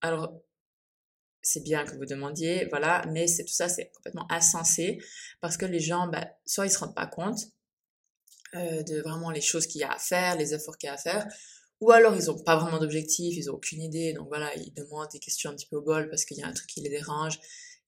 alors 0.00 0.40
c'est 1.46 1.62
bien 1.62 1.84
que 1.84 1.94
vous 1.96 2.06
demandiez, 2.06 2.66
voilà, 2.70 3.04
mais 3.10 3.26
c'est 3.26 3.44
tout 3.44 3.52
ça 3.52 3.68
c'est 3.68 3.90
complètement 3.90 4.26
insensé 4.30 4.98
parce 5.42 5.58
que 5.58 5.66
les 5.66 5.80
gens, 5.80 6.08
bah, 6.08 6.26
soit 6.46 6.66
ils 6.66 6.70
se 6.70 6.78
rendent 6.78 6.94
pas 6.94 7.06
compte 7.06 7.38
de 8.54 9.02
vraiment 9.02 9.30
les 9.30 9.40
choses 9.40 9.66
qu'il 9.66 9.80
y 9.80 9.84
a 9.84 9.92
à 9.92 9.98
faire, 9.98 10.36
les 10.36 10.54
efforts 10.54 10.78
qu'il 10.78 10.86
y 10.86 10.90
a 10.90 10.94
à 10.94 10.96
faire, 10.96 11.26
ou 11.80 11.90
alors 11.90 12.14
ils 12.16 12.30
ont 12.30 12.38
pas 12.38 12.56
vraiment 12.56 12.78
d'objectif, 12.78 13.36
ils 13.36 13.50
ont 13.50 13.54
aucune 13.54 13.82
idée, 13.82 14.12
donc 14.12 14.28
voilà, 14.28 14.54
ils 14.56 14.72
demandent 14.72 15.08
des 15.12 15.18
questions 15.18 15.50
un 15.50 15.54
petit 15.54 15.66
peu 15.66 15.76
au 15.76 15.82
bol 15.82 16.08
parce 16.08 16.24
qu'il 16.24 16.38
y 16.38 16.42
a 16.42 16.46
un 16.46 16.52
truc 16.52 16.68
qui 16.68 16.80
les 16.80 16.90
dérange. 16.90 17.38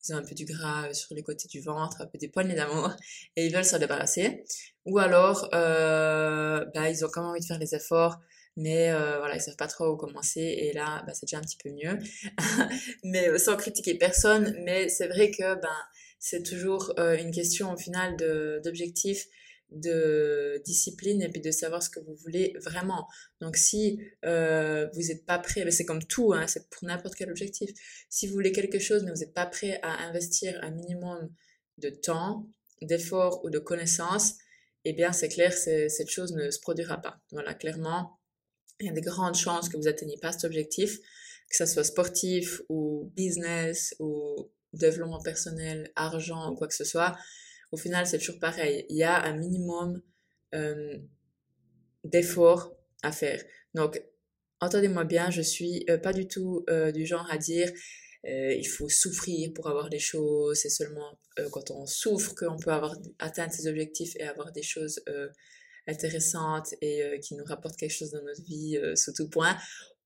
Ils 0.08 0.14
ont 0.14 0.18
un 0.18 0.22
peu 0.22 0.34
du 0.34 0.44
gras 0.44 0.88
euh, 0.88 0.92
sur 0.92 1.14
les 1.14 1.22
côtés 1.22 1.48
du 1.48 1.60
ventre, 1.60 2.00
un 2.00 2.06
peu 2.06 2.16
des 2.18 2.28
poignées 2.28 2.54
d'amour, 2.54 2.92
et 3.34 3.46
ils 3.46 3.52
veulent 3.52 3.64
s'en 3.64 3.78
débarrasser. 3.78 4.44
Ou 4.84 4.98
alors, 4.98 5.48
euh, 5.52 6.64
bah, 6.74 6.88
ils 6.88 7.04
ont 7.04 7.08
quand 7.12 7.22
même 7.22 7.30
envie 7.30 7.40
de 7.40 7.44
faire 7.44 7.58
les 7.58 7.74
efforts, 7.74 8.20
mais 8.56 8.90
euh, 8.90 9.18
voilà, 9.18 9.36
ils 9.36 9.40
savent 9.40 9.56
pas 9.56 9.68
trop 9.68 9.88
où 9.88 9.96
commencer, 9.96 10.40
et 10.40 10.72
là, 10.72 11.02
bah, 11.06 11.12
c'est 11.12 11.26
déjà 11.26 11.38
un 11.38 11.42
petit 11.42 11.58
peu 11.62 11.70
mieux. 11.70 11.98
mais 13.04 13.28
euh, 13.28 13.38
sans 13.38 13.56
critiquer 13.56 13.94
personne, 13.94 14.56
mais 14.64 14.88
c'est 14.88 15.08
vrai 15.08 15.30
que 15.30 15.54
ben, 15.56 15.76
c'est 16.18 16.42
toujours 16.42 16.94
euh, 16.98 17.16
une 17.18 17.30
question 17.30 17.72
au 17.72 17.76
final 17.76 18.16
d'objectif 18.64 19.26
de 19.70 20.62
discipline 20.64 21.22
et 21.22 21.28
puis 21.28 21.40
de 21.40 21.50
savoir 21.50 21.82
ce 21.82 21.90
que 21.90 22.00
vous 22.00 22.14
voulez 22.14 22.54
vraiment. 22.64 23.08
Donc 23.40 23.56
si 23.56 24.00
euh, 24.24 24.88
vous 24.94 25.02
n'êtes 25.02 25.26
pas 25.26 25.38
prêt, 25.38 25.68
c'est 25.70 25.84
comme 25.84 26.04
tout, 26.04 26.32
hein, 26.32 26.46
c'est 26.46 26.68
pour 26.70 26.84
n'importe 26.84 27.14
quel 27.16 27.30
objectif. 27.30 27.70
Si 28.08 28.26
vous 28.26 28.34
voulez 28.34 28.52
quelque 28.52 28.78
chose 28.78 29.02
mais 29.04 29.10
vous 29.10 29.20
n'êtes 29.20 29.34
pas 29.34 29.46
prêt 29.46 29.80
à 29.82 30.06
investir 30.06 30.58
un 30.62 30.70
minimum 30.70 31.30
de 31.78 31.90
temps, 31.90 32.48
d'effort 32.82 33.44
ou 33.44 33.50
de 33.50 33.58
connaissances, 33.58 34.34
eh 34.84 34.92
bien 34.92 35.12
c'est 35.12 35.28
clair, 35.28 35.52
cette 35.52 36.10
chose 36.10 36.32
ne 36.32 36.50
se 36.50 36.60
produira 36.60 37.00
pas. 37.00 37.20
Voilà, 37.32 37.54
clairement, 37.54 38.20
il 38.80 38.86
y 38.86 38.88
a 38.88 38.92
des 38.92 39.00
grandes 39.00 39.34
chances 39.34 39.68
que 39.68 39.76
vous 39.76 39.84
n'atteigniez 39.84 40.18
pas 40.18 40.32
cet 40.32 40.44
objectif, 40.44 40.98
que 41.50 41.56
ce 41.56 41.66
soit 41.66 41.84
sportif 41.84 42.60
ou 42.68 43.10
business 43.16 43.94
ou 43.98 44.50
développement 44.72 45.20
personnel, 45.20 45.90
argent 45.96 46.52
ou 46.52 46.54
quoi 46.54 46.68
que 46.68 46.74
ce 46.74 46.84
soit 46.84 47.16
au 47.72 47.76
final, 47.76 48.06
c'est 48.06 48.18
toujours 48.18 48.38
pareil. 48.38 48.86
Il 48.88 48.96
y 48.96 49.02
a 49.02 49.22
un 49.22 49.36
minimum 49.36 50.02
euh, 50.54 50.98
d'efforts 52.04 52.74
à 53.02 53.12
faire. 53.12 53.42
Donc, 53.74 54.02
entendez-moi 54.60 55.04
bien, 55.04 55.30
je 55.30 55.42
suis 55.42 55.84
euh, 55.90 55.98
pas 55.98 56.12
du 56.12 56.26
tout 56.26 56.64
euh, 56.70 56.92
du 56.92 57.06
genre 57.06 57.26
à 57.30 57.38
dire 57.38 57.70
euh, 58.26 58.54
il 58.54 58.66
faut 58.66 58.88
souffrir 58.88 59.52
pour 59.54 59.68
avoir 59.68 59.88
des 59.88 59.98
choses. 59.98 60.58
C'est 60.58 60.70
seulement 60.70 61.18
quand 61.52 61.70
on 61.70 61.86
souffre 61.86 62.34
qu'on 62.34 62.56
peut 62.56 62.72
avoir 62.72 62.96
atteindre 63.18 63.52
ses 63.52 63.68
objectifs 63.68 64.16
et 64.16 64.22
avoir 64.22 64.52
des 64.52 64.62
choses 64.62 65.00
intéressantes 65.86 66.74
et 66.80 67.20
qui 67.22 67.34
nous 67.34 67.44
rapportent 67.44 67.76
quelque 67.76 67.92
chose 67.92 68.10
dans 68.10 68.22
notre 68.22 68.42
vie 68.42 68.80
sous 68.94 69.12
tout 69.12 69.28
point. 69.28 69.56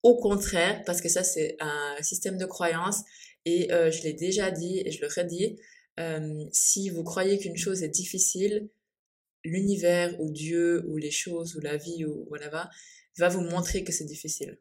Au 0.02 0.16
contraire, 0.16 0.82
parce 0.84 1.00
que 1.00 1.08
ça 1.08 1.22
c'est 1.22 1.56
un 1.60 1.96
système 2.02 2.36
de 2.36 2.46
croyance 2.46 3.02
et 3.44 3.68
je 3.70 4.02
l'ai 4.02 4.12
déjà 4.12 4.50
dit 4.50 4.82
et 4.84 4.90
je 4.90 5.00
le 5.00 5.06
redis, 5.06 5.56
euh, 6.00 6.44
si 6.52 6.90
vous 6.90 7.04
croyez 7.04 7.38
qu'une 7.38 7.56
chose 7.56 7.82
est 7.82 7.88
difficile, 7.88 8.68
l'univers 9.44 10.18
ou 10.20 10.30
Dieu 10.30 10.84
ou 10.88 10.96
les 10.96 11.10
choses 11.10 11.56
ou 11.56 11.60
la 11.60 11.76
vie 11.76 12.04
ou 12.04 12.26
whatever 12.30 12.64
va 13.18 13.28
vous 13.28 13.42
montrer 13.42 13.84
que 13.84 13.92
c'est 13.92 14.04
difficile. 14.04 14.58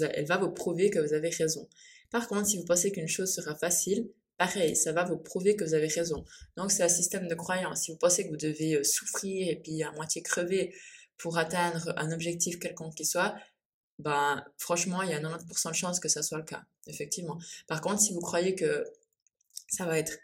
elle 0.00 0.26
va 0.26 0.38
vous 0.38 0.50
prouver 0.50 0.90
que 0.90 0.98
vous 0.98 1.12
avez 1.12 1.30
raison. 1.30 1.68
Par 2.10 2.28
contre, 2.28 2.46
si 2.46 2.58
vous 2.58 2.64
pensez 2.64 2.90
qu'une 2.90 3.08
chose 3.08 3.32
sera 3.32 3.54
facile, 3.54 4.08
pareil, 4.38 4.76
ça 4.76 4.92
va 4.92 5.04
vous 5.04 5.18
prouver 5.18 5.56
que 5.56 5.64
vous 5.64 5.74
avez 5.74 5.88
raison. 5.88 6.24
Donc 6.56 6.70
c'est 6.70 6.82
un 6.82 6.88
système 6.88 7.28
de 7.28 7.34
croyance. 7.34 7.82
Si 7.82 7.92
vous 7.92 7.98
pensez 7.98 8.24
que 8.24 8.30
vous 8.30 8.36
devez 8.36 8.76
euh, 8.76 8.84
souffrir 8.84 9.48
et 9.48 9.56
puis 9.56 9.82
à 9.82 9.92
moitié 9.92 10.22
crever 10.22 10.74
pour 11.18 11.36
atteindre 11.38 11.92
un 11.96 12.12
objectif 12.12 12.58
quelconque 12.58 12.94
qui 12.94 13.04
soit, 13.04 13.36
ben 13.98 14.44
franchement, 14.56 15.02
il 15.02 15.10
y 15.10 15.12
a 15.12 15.20
90% 15.20 15.70
de 15.70 15.74
chances 15.74 16.00
que 16.00 16.08
ça 16.08 16.22
soit 16.22 16.38
le 16.38 16.44
cas, 16.44 16.64
effectivement. 16.86 17.38
Par 17.66 17.80
contre, 17.80 18.00
si 18.00 18.12
vous 18.14 18.20
croyez 18.20 18.54
que 18.54 18.84
ça 19.66 19.84
va 19.84 19.98
être 19.98 20.18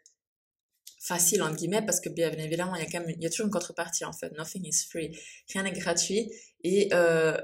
facile 1.04 1.42
entre 1.42 1.56
guillemets 1.56 1.82
parce 1.82 2.00
que 2.00 2.08
bien 2.08 2.30
évidemment 2.32 2.74
il 2.76 2.82
y 2.82 2.86
a 2.86 2.90
quand 2.90 3.00
même 3.00 3.10
il 3.10 3.22
y 3.22 3.26
a 3.26 3.30
toujours 3.30 3.46
une 3.46 3.52
contrepartie 3.52 4.04
en 4.04 4.12
fait. 4.12 4.32
Nothing 4.32 4.64
is 4.66 4.86
free. 4.88 5.16
Rien 5.52 5.62
n'est 5.62 5.72
gratuit. 5.72 6.30
Et 6.62 6.88
euh, 6.92 7.36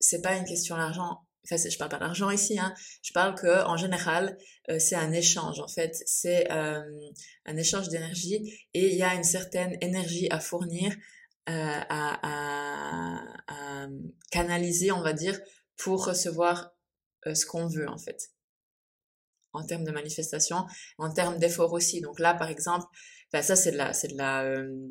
c'est 0.00 0.22
pas 0.22 0.36
une 0.36 0.44
question 0.44 0.76
d'argent. 0.76 1.22
Enfin 1.44 1.56
je 1.56 1.78
parle 1.78 1.90
pas 1.90 1.98
d'argent 1.98 2.30
ici 2.30 2.58
hein. 2.58 2.74
Je 3.02 3.12
parle 3.12 3.34
que 3.34 3.64
en 3.64 3.76
général 3.76 4.36
euh, 4.68 4.78
c'est 4.78 4.96
un 4.96 5.12
échange 5.12 5.60
en 5.60 5.68
fait. 5.68 5.96
C'est 6.06 6.50
euh, 6.52 6.82
un 7.46 7.56
échange 7.56 7.88
d'énergie 7.88 8.52
et 8.74 8.88
il 8.92 8.96
y 8.96 9.02
a 9.02 9.14
une 9.14 9.24
certaine 9.24 9.78
énergie 9.80 10.28
à 10.30 10.40
fournir 10.40 10.92
euh, 11.48 11.52
à, 11.52 12.18
à, 12.22 13.22
à, 13.46 13.86
canaliser 14.32 14.90
on 14.90 15.00
va 15.00 15.12
dire 15.12 15.40
pour 15.76 16.04
recevoir 16.04 16.72
euh, 17.26 17.34
ce 17.34 17.46
qu'on 17.46 17.68
veut 17.68 17.88
en 17.88 17.98
fait 17.98 18.30
en 19.56 19.64
termes 19.64 19.84
de 19.84 19.92
manifestation, 19.92 20.64
en 20.98 21.12
termes 21.12 21.38
d'effort 21.38 21.72
aussi. 21.72 22.00
Donc 22.00 22.18
là, 22.18 22.34
par 22.34 22.48
exemple, 22.48 22.86
ça 23.32 23.56
c'est 23.56 23.72
de 23.72 23.76
la, 23.76 23.92
c'est 23.92 24.08
de 24.08 24.20
euh, 24.20 24.88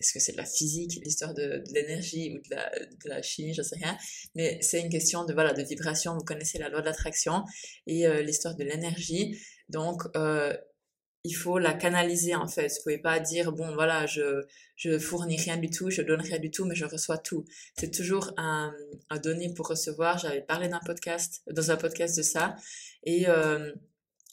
est-ce 0.00 0.12
que 0.12 0.18
c'est 0.18 0.32
de 0.32 0.36
la 0.36 0.44
physique, 0.44 0.98
l'histoire 1.04 1.32
de, 1.32 1.62
l'énergie 1.72 2.32
ou 2.32 2.42
de 2.42 2.54
la, 2.54 2.70
de 2.70 3.08
la 3.08 3.22
chimie, 3.22 3.54
je 3.54 3.62
sais 3.62 3.76
rien. 3.76 3.96
Mais 4.34 4.58
c'est 4.60 4.80
une 4.80 4.88
question 4.88 5.24
de 5.24 5.32
voilà 5.32 5.52
de 5.52 5.62
vibration. 5.62 6.14
Vous 6.14 6.24
connaissez 6.24 6.58
la 6.58 6.68
loi 6.68 6.80
de 6.80 6.86
l'attraction 6.86 7.44
et 7.86 8.06
euh, 8.06 8.22
l'histoire 8.22 8.56
de 8.56 8.64
l'énergie. 8.64 9.38
Donc 9.68 10.02
euh, 10.16 10.56
il 11.24 11.34
faut 11.34 11.58
la 11.58 11.72
canaliser 11.72 12.34
en 12.34 12.48
fait. 12.48 12.66
Vous 12.68 12.82
pouvez 12.82 12.98
pas 12.98 13.20
dire 13.20 13.52
bon 13.52 13.74
voilà 13.74 14.06
je 14.06 14.44
je 14.74 14.98
fournis 14.98 15.36
rien 15.36 15.56
du 15.56 15.70
tout, 15.70 15.88
je 15.88 16.02
donne 16.02 16.20
rien 16.20 16.40
du 16.40 16.50
tout, 16.50 16.64
mais 16.64 16.74
je 16.74 16.84
reçois 16.84 17.18
tout. 17.18 17.44
C'est 17.78 17.92
toujours 17.92 18.32
un, 18.36 18.74
un 19.10 19.18
donner 19.18 19.54
pour 19.54 19.68
recevoir. 19.68 20.18
J'avais 20.18 20.42
parlé 20.42 20.68
d'un 20.68 20.80
podcast 20.84 21.42
dans 21.48 21.70
un 21.70 21.76
podcast 21.76 22.16
de 22.16 22.22
ça 22.22 22.56
et 23.04 23.26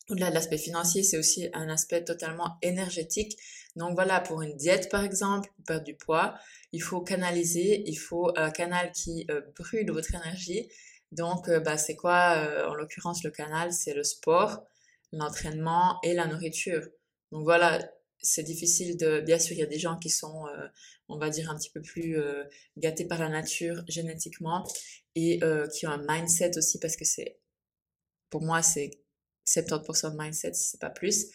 au-delà 0.10 0.30
de 0.30 0.36
l'aspect 0.36 0.58
financier, 0.58 1.04
c'est 1.04 1.18
aussi 1.18 1.50
un 1.54 1.70
aspect 1.70 2.04
totalement 2.04 2.58
énergétique. 2.62 3.38
Donc 3.76 3.94
voilà, 3.94 4.20
pour 4.20 4.42
une 4.42 4.56
diète 4.56 4.90
par 4.90 5.04
exemple, 5.04 5.50
pour 5.56 5.66
perdre 5.66 5.86
du 5.86 5.96
poids, 5.96 6.36
il 6.72 6.82
faut 6.82 7.02
canaliser, 7.02 7.84
il 7.88 7.96
faut 7.96 8.32
un 8.36 8.52
canal 8.52 8.92
qui 8.92 9.26
euh, 9.30 9.42
brûle 9.58 9.92
votre 9.92 10.14
énergie. 10.14 10.70
Donc 11.12 11.50
euh, 11.50 11.60
bah, 11.60 11.78
c'est 11.78 11.96
quoi 11.96 12.38
euh, 12.38 12.68
en 12.68 12.74
l'occurrence 12.74 13.24
le 13.24 13.32
canal? 13.32 13.72
C'est 13.74 13.94
le 13.94 14.04
sport, 14.04 14.64
l'entraînement 15.12 16.00
et 16.04 16.14
la 16.14 16.28
nourriture. 16.28 16.88
Donc 17.32 17.44
voilà, 17.44 17.80
c'est 18.22 18.44
difficile 18.44 18.98
de... 18.98 19.22
Bien 19.22 19.40
sûr, 19.40 19.56
il 19.56 19.60
y 19.60 19.64
a 19.64 19.68
des 19.68 19.80
gens 19.80 19.98
qui 19.98 20.10
sont, 20.10 20.46
on 21.08 21.18
va 21.18 21.30
dire, 21.30 21.50
un 21.50 21.58
petit 21.58 21.70
peu 21.70 21.82
plus 21.82 22.18
gâtés 22.76 23.06
par 23.06 23.20
la 23.20 23.30
nature 23.30 23.84
génétiquement 23.88 24.68
et 25.16 25.40
qui 25.74 25.88
ont 25.88 25.92
un 25.92 26.06
mindset 26.08 26.58
aussi 26.58 26.80
parce 26.80 26.96
que 26.96 27.06
c'est, 27.06 27.40
pour 28.30 28.42
moi, 28.42 28.62
c'est 28.64 28.92
70% 29.54 30.12
de 30.12 30.18
mindset, 30.22 30.54
si 30.54 30.70
c'est 30.70 30.80
pas 30.80 30.90
plus, 30.90 31.28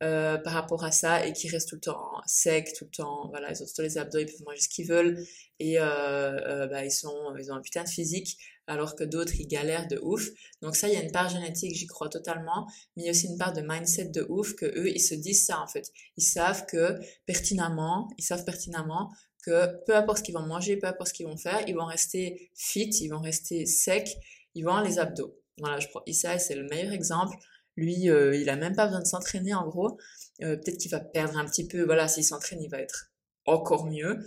euh, 0.00 0.38
par 0.38 0.52
rapport 0.52 0.84
à 0.84 0.92
ça 0.92 1.26
et 1.26 1.32
qui 1.32 1.48
restent 1.48 1.70
tout 1.70 1.74
le 1.74 1.80
temps 1.80 2.20
secs, 2.24 2.72
tout 2.78 2.84
le 2.84 2.90
temps, 2.90 3.28
voilà, 3.30 3.50
ils 3.50 3.60
ont 3.60 3.66
tous 3.66 3.82
les 3.82 3.98
abdos, 3.98 4.20
ils 4.20 4.26
peuvent 4.26 4.44
manger 4.46 4.60
ce 4.60 4.68
qu'ils 4.68 4.86
veulent 4.86 5.18
et 5.58 5.80
euh, 5.80 5.84
euh, 5.84 6.66
bah, 6.68 6.84
ils 6.84 6.92
sont, 6.92 7.34
ils 7.36 7.50
ont 7.50 7.56
un 7.56 7.60
putain 7.60 7.82
de 7.82 7.88
physique 7.88 8.38
alors 8.68 8.94
que 8.94 9.02
d'autres 9.02 9.32
ils 9.40 9.48
galèrent 9.48 9.88
de 9.88 9.98
ouf. 10.00 10.28
Donc 10.62 10.76
ça, 10.76 10.86
il 10.86 10.94
y 10.94 10.96
a 10.96 11.02
une 11.02 11.10
part 11.10 11.28
génétique, 11.28 11.74
j'y 11.74 11.88
crois 11.88 12.08
totalement, 12.08 12.68
mais 12.94 13.02
il 13.02 13.06
y 13.06 13.08
a 13.08 13.10
aussi 13.10 13.26
une 13.26 13.38
part 13.38 13.52
de 13.52 13.60
mindset 13.60 14.10
de 14.10 14.24
ouf 14.28 14.54
que 14.54 14.66
eux 14.66 14.88
ils 14.88 15.00
se 15.00 15.14
disent 15.14 15.44
ça 15.44 15.60
en 15.60 15.66
fait. 15.66 15.90
Ils 16.16 16.22
savent 16.22 16.64
que 16.66 16.96
pertinemment, 17.26 18.08
ils 18.18 18.24
savent 18.24 18.44
pertinemment 18.44 19.10
que 19.44 19.84
peu 19.84 19.96
importe 19.96 20.18
ce 20.18 20.22
qu'ils 20.22 20.34
vont 20.34 20.46
manger, 20.46 20.76
peu 20.76 20.86
importe 20.86 21.08
ce 21.08 21.14
qu'ils 21.14 21.26
vont 21.26 21.36
faire, 21.36 21.64
ils 21.66 21.74
vont 21.74 21.86
rester 21.86 22.52
fit, 22.54 22.90
ils 23.00 23.08
vont 23.08 23.20
rester 23.20 23.66
secs, 23.66 24.16
ils 24.54 24.62
vont 24.62 24.70
avoir 24.70 24.84
les 24.84 25.00
abdos. 25.00 25.34
Voilà, 25.58 25.80
je 25.80 25.88
crois 25.88 26.04
Issa 26.06 26.38
c'est 26.38 26.54
le 26.54 26.68
meilleur 26.68 26.92
exemple 26.92 27.36
lui, 27.78 28.10
euh, 28.10 28.36
il 28.36 28.50
a 28.50 28.56
même 28.56 28.74
pas 28.74 28.86
besoin 28.86 29.00
de 29.00 29.06
s'entraîner 29.06 29.54
en 29.54 29.66
gros. 29.66 29.98
Euh, 30.42 30.56
peut-être 30.56 30.78
qu'il 30.78 30.90
va 30.90 31.00
perdre 31.00 31.38
un 31.38 31.46
petit 31.46 31.66
peu. 31.66 31.84
Voilà, 31.84 32.08
s'il 32.08 32.24
s'entraîne, 32.24 32.60
il 32.62 32.68
va 32.68 32.80
être 32.80 33.12
encore 33.46 33.86
mieux. 33.86 34.18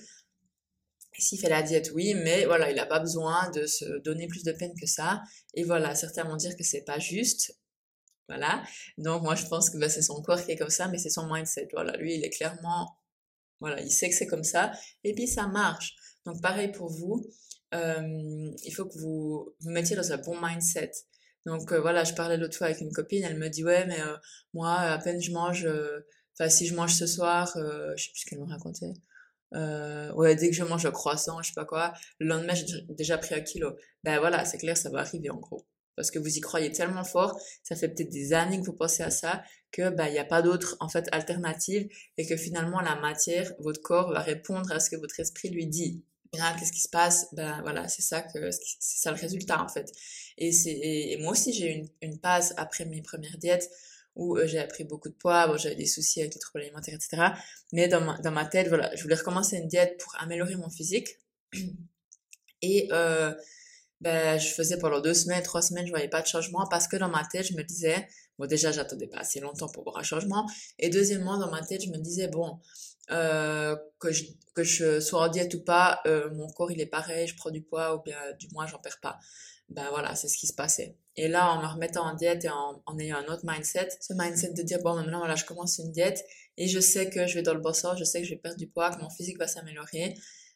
S'il 1.20 1.39
fait 1.39 1.50
la 1.50 1.62
diète, 1.62 1.91
oui, 1.93 2.15
mais 2.15 2.46
voilà, 2.46 2.72
il 2.72 2.75
n'a 2.77 2.86
pas 2.86 3.00
besoin 3.00 3.50
de 3.51 3.65
se 3.65 4.00
donner 4.00 4.27
plus 4.27 4.43
de 4.43 4.53
peine 4.53 4.74
que 4.79 4.88
ça. 4.88 5.22
Et 5.53 5.63
voilà, 5.63 5.93
certains 5.93 6.24
vont 6.24 6.38
dire 6.38 6.55
que 6.55 6.63
c'est 6.63 6.84
pas 6.84 6.98
juste. 6.98 7.58
Voilà. 8.27 8.63
Donc 8.98 9.22
moi, 9.24 9.36
je 9.36 9.46
pense 9.46 9.70
que 9.70 9.77
bah, 9.77 9.89
c'est 9.89 10.01
son 10.01 10.22
corps 10.22 10.43
qui 10.43 10.51
est 10.51 10.58
comme 10.58 10.70
ça, 10.70 10.88
mais 10.88 10.98
c'est 10.98 11.10
son 11.10 11.31
mindset. 11.31 11.67
Voilà, 11.74 11.98
lui, 11.98 12.15
il 12.15 12.24
est 12.24 12.29
clairement, 12.29 12.89
voilà, 13.60 13.81
il 13.81 13.91
sait 13.91 14.10
que 14.10 14.15
c'est 14.15 14.27
comme 14.27 14.43
ça. 14.43 14.72
Et 15.03 15.13
puis 15.13 15.27
ça 15.27 15.48
marche. 15.48 15.96
Donc 16.25 16.41
pareil 16.41 16.72
pour 16.72 16.89
vous. 16.89 17.25
Euh, 17.74 18.51
il 18.63 18.72
faut 18.72 18.86
que 18.86 18.98
vous 18.98 19.53
vous 19.60 19.70
mettiez 19.70 19.96
dans 19.96 20.12
un 20.12 20.17
bon 20.17 20.39
mindset. 20.41 20.91
Donc 21.45 21.71
euh, 21.71 21.81
voilà, 21.81 22.03
je 22.03 22.13
parlais 22.13 22.38
l'autre 22.38 22.57
fois 22.57 22.67
avec 22.67 22.81
une 22.81 22.91
copine, 22.91 23.24
elle 23.24 23.38
me 23.38 23.50
dit 23.50 23.63
ouais 23.63 23.86
mais 23.88 24.00
euh, 24.01 24.15
moi 24.53 24.77
à 24.77 25.00
peine 25.00 25.21
je 25.21 25.31
mange, 25.31 25.65
euh, 25.65 26.05
enfin 26.38 26.50
si 26.50 26.67
je 26.67 26.75
mange 26.75 26.93
ce 26.93 27.07
soir, 27.07 27.51
je 27.55 28.03
sais 28.03 28.12
plus 28.12 28.21
ce 28.21 28.25
qu'elle 28.29 28.39
me 28.39 28.45
racontait. 28.45 28.93
ouais 30.15 30.36
dès 30.36 30.50
que 30.50 30.55
je 30.55 30.63
mange 30.63 30.83
le 30.83 30.91
croissant, 30.91 31.41
je 31.41 31.48
sais 31.50 31.53
pas 31.55 31.65
quoi, 31.65 31.93
le 32.19 32.27
lendemain 32.27 32.53
j'ai 32.53 32.65
déjà 32.89 33.17
pris 33.17 33.36
un 33.36 33.41
kilo. 33.41 33.75
Ben 34.03 34.19
voilà, 34.19 34.45
c'est 34.45 34.57
clair, 34.57 34.77
ça 34.77 34.89
va 34.89 35.00
arriver 35.00 35.29
en 35.29 35.38
gros. 35.38 35.65
Parce 35.95 36.10
que 36.10 36.19
vous 36.19 36.38
y 36.38 36.39
croyez 36.39 36.71
tellement 36.71 37.03
fort, 37.03 37.38
ça 37.63 37.75
fait 37.75 37.89
peut-être 37.89 38.10
des 38.10 38.33
années 38.33 38.60
que 38.60 38.65
vous 38.65 38.74
pensez 38.74 39.03
à 39.03 39.12
ça, 39.12 39.43
que 39.71 39.89
ben 39.89 40.07
il 40.07 40.13
n'y 40.13 40.19
a 40.19 40.25
pas 40.25 40.41
d'autre 40.41 40.77
en 40.79 40.89
fait 40.89 41.07
alternative 41.12 41.88
et 42.17 42.27
que 42.27 42.38
finalement 42.38 42.81
la 42.81 42.95
matière, 42.95 43.53
votre 43.60 43.81
corps 43.81 44.12
va 44.12 44.21
répondre 44.21 44.71
à 44.71 44.79
ce 44.79 44.89
que 44.89 44.95
votre 44.95 45.19
esprit 45.19 45.50
lui 45.50 45.67
dit 45.67 46.03
qu'est-ce 46.31 46.71
qui 46.71 46.81
se 46.81 46.89
passe? 46.89 47.27
Ben 47.33 47.61
voilà, 47.61 47.88
c'est 47.88 48.01
ça 48.01 48.21
que 48.21 48.51
c'est 48.51 49.01
ça 49.01 49.11
le 49.11 49.17
résultat 49.17 49.61
en 49.61 49.67
fait. 49.67 49.91
Et 50.38 50.51
c'est 50.51 50.71
et, 50.71 51.17
moi 51.17 51.33
aussi 51.33 51.53
j'ai 51.53 51.71
eu 51.71 51.73
une, 51.79 51.89
une 52.01 52.19
passe 52.19 52.53
après 52.57 52.85
mes 52.85 53.01
premières 53.01 53.38
diètes 53.38 53.69
où 54.15 54.38
euh, 54.38 54.47
j'ai 54.47 54.59
appris 54.59 54.83
beaucoup 54.83 55.09
de 55.09 55.13
poids, 55.13 55.47
bon, 55.47 55.57
j'avais 55.57 55.75
des 55.75 55.85
soucis 55.85 56.21
avec 56.21 56.33
les 56.33 56.39
troubles 56.39 56.63
alimentaires, 56.63 56.95
etc. 56.95 57.33
Mais 57.71 57.88
dans 57.88 58.01
ma, 58.01 58.17
dans 58.19 58.31
ma 58.31 58.45
tête, 58.45 58.67
voilà, 58.67 58.93
je 58.95 59.03
voulais 59.03 59.15
recommencer 59.15 59.57
une 59.57 59.67
diète 59.67 59.97
pour 60.00 60.15
améliorer 60.19 60.55
mon 60.55 60.69
physique. 60.69 61.17
Et 62.61 62.89
euh, 62.91 63.33
ben, 64.01 64.38
je 64.38 64.50
faisais 64.50 64.77
pendant 64.77 65.00
deux 65.00 65.13
semaines, 65.13 65.41
trois 65.43 65.61
semaines, 65.61 65.85
je 65.85 65.91
voyais 65.91 66.09
pas 66.09 66.21
de 66.21 66.27
changement 66.27 66.67
parce 66.69 66.88
que 66.88 66.97
dans 66.97 67.09
ma 67.09 67.23
tête, 67.25 67.47
je 67.47 67.53
me 67.53 67.63
disais, 67.63 68.07
bon, 68.38 68.45
déjà, 68.45 68.71
j'attendais 68.71 69.07
pas 69.07 69.19
assez 69.19 69.39
longtemps 69.39 69.69
pour 69.69 69.83
voir 69.83 69.97
un 69.97 70.03
changement. 70.03 70.47
Et 70.77 70.89
deuxièmement, 70.89 71.38
dans 71.39 71.50
ma 71.50 71.61
tête, 71.61 71.83
je 71.83 71.89
me 71.89 71.97
disais, 71.97 72.27
bon, 72.27 72.59
euh, 73.12 73.75
que, 74.00 74.12
je, 74.12 74.25
que 74.53 74.63
je 74.63 75.00
sois 75.00 75.22
en 75.22 75.27
diète 75.27 75.53
ou 75.53 75.63
pas, 75.63 76.01
euh, 76.06 76.30
mon 76.32 76.48
corps, 76.48 76.72
il 76.72 76.82
est 76.82 76.86
pareil, 76.86 77.27
je 77.27 77.36
prends 77.36 77.51
du 77.51 77.62
poids 77.62 77.96
ou 77.96 78.01
bien 78.01 78.18
du 78.39 78.48
moins, 78.53 78.68
j'en 78.68 78.80
perds 78.80 79.00
pas. 79.01 79.20
Ben 79.70 79.88
voilà, 79.89 80.15
c'est 80.15 80.27
ce 80.27 80.38
qui 80.38 80.48
se 80.48 80.53
passait. 80.53 80.98
Et 81.15 81.27
là, 81.27 81.51
en 81.51 81.62
me 81.62 81.68
remettant 81.68 82.03
en 82.06 82.13
diète 82.15 82.46
et 82.46 82.50
en, 82.50 82.82
en 82.86 83.00
ayant 83.00 83.18
un 83.18 83.25
autre 83.32 83.44
mindset, 83.46 83.89
ce 84.01 84.13
mindset 84.13 84.53
de 84.53 84.63
dire, 84.63 84.80
bon, 84.84 84.96
maintenant, 84.96 85.20
voilà, 85.20 85.36
je 85.36 85.46
commence 85.46 85.77
une 85.77 85.91
diète 85.91 86.24
et 86.58 86.68
je 86.68 86.80
sais 86.80 87.10
que 87.10 87.27
je 87.27 87.36
vais 87.36 87.41
dans 87.41 87.53
le 87.53 87.62
bon 87.62 87.74
sens, 87.74 87.98
je 87.98 88.03
sais 88.03 88.22
que 88.22 88.27
je 88.27 88.32
vais 88.34 88.39
perdre 88.39 88.58
du 88.58 88.68
poids, 88.68 88.91
que 88.91 89.01
mon 89.01 89.10
physique 89.10 89.38
va 89.38 89.48
s'améliorer 89.48 90.15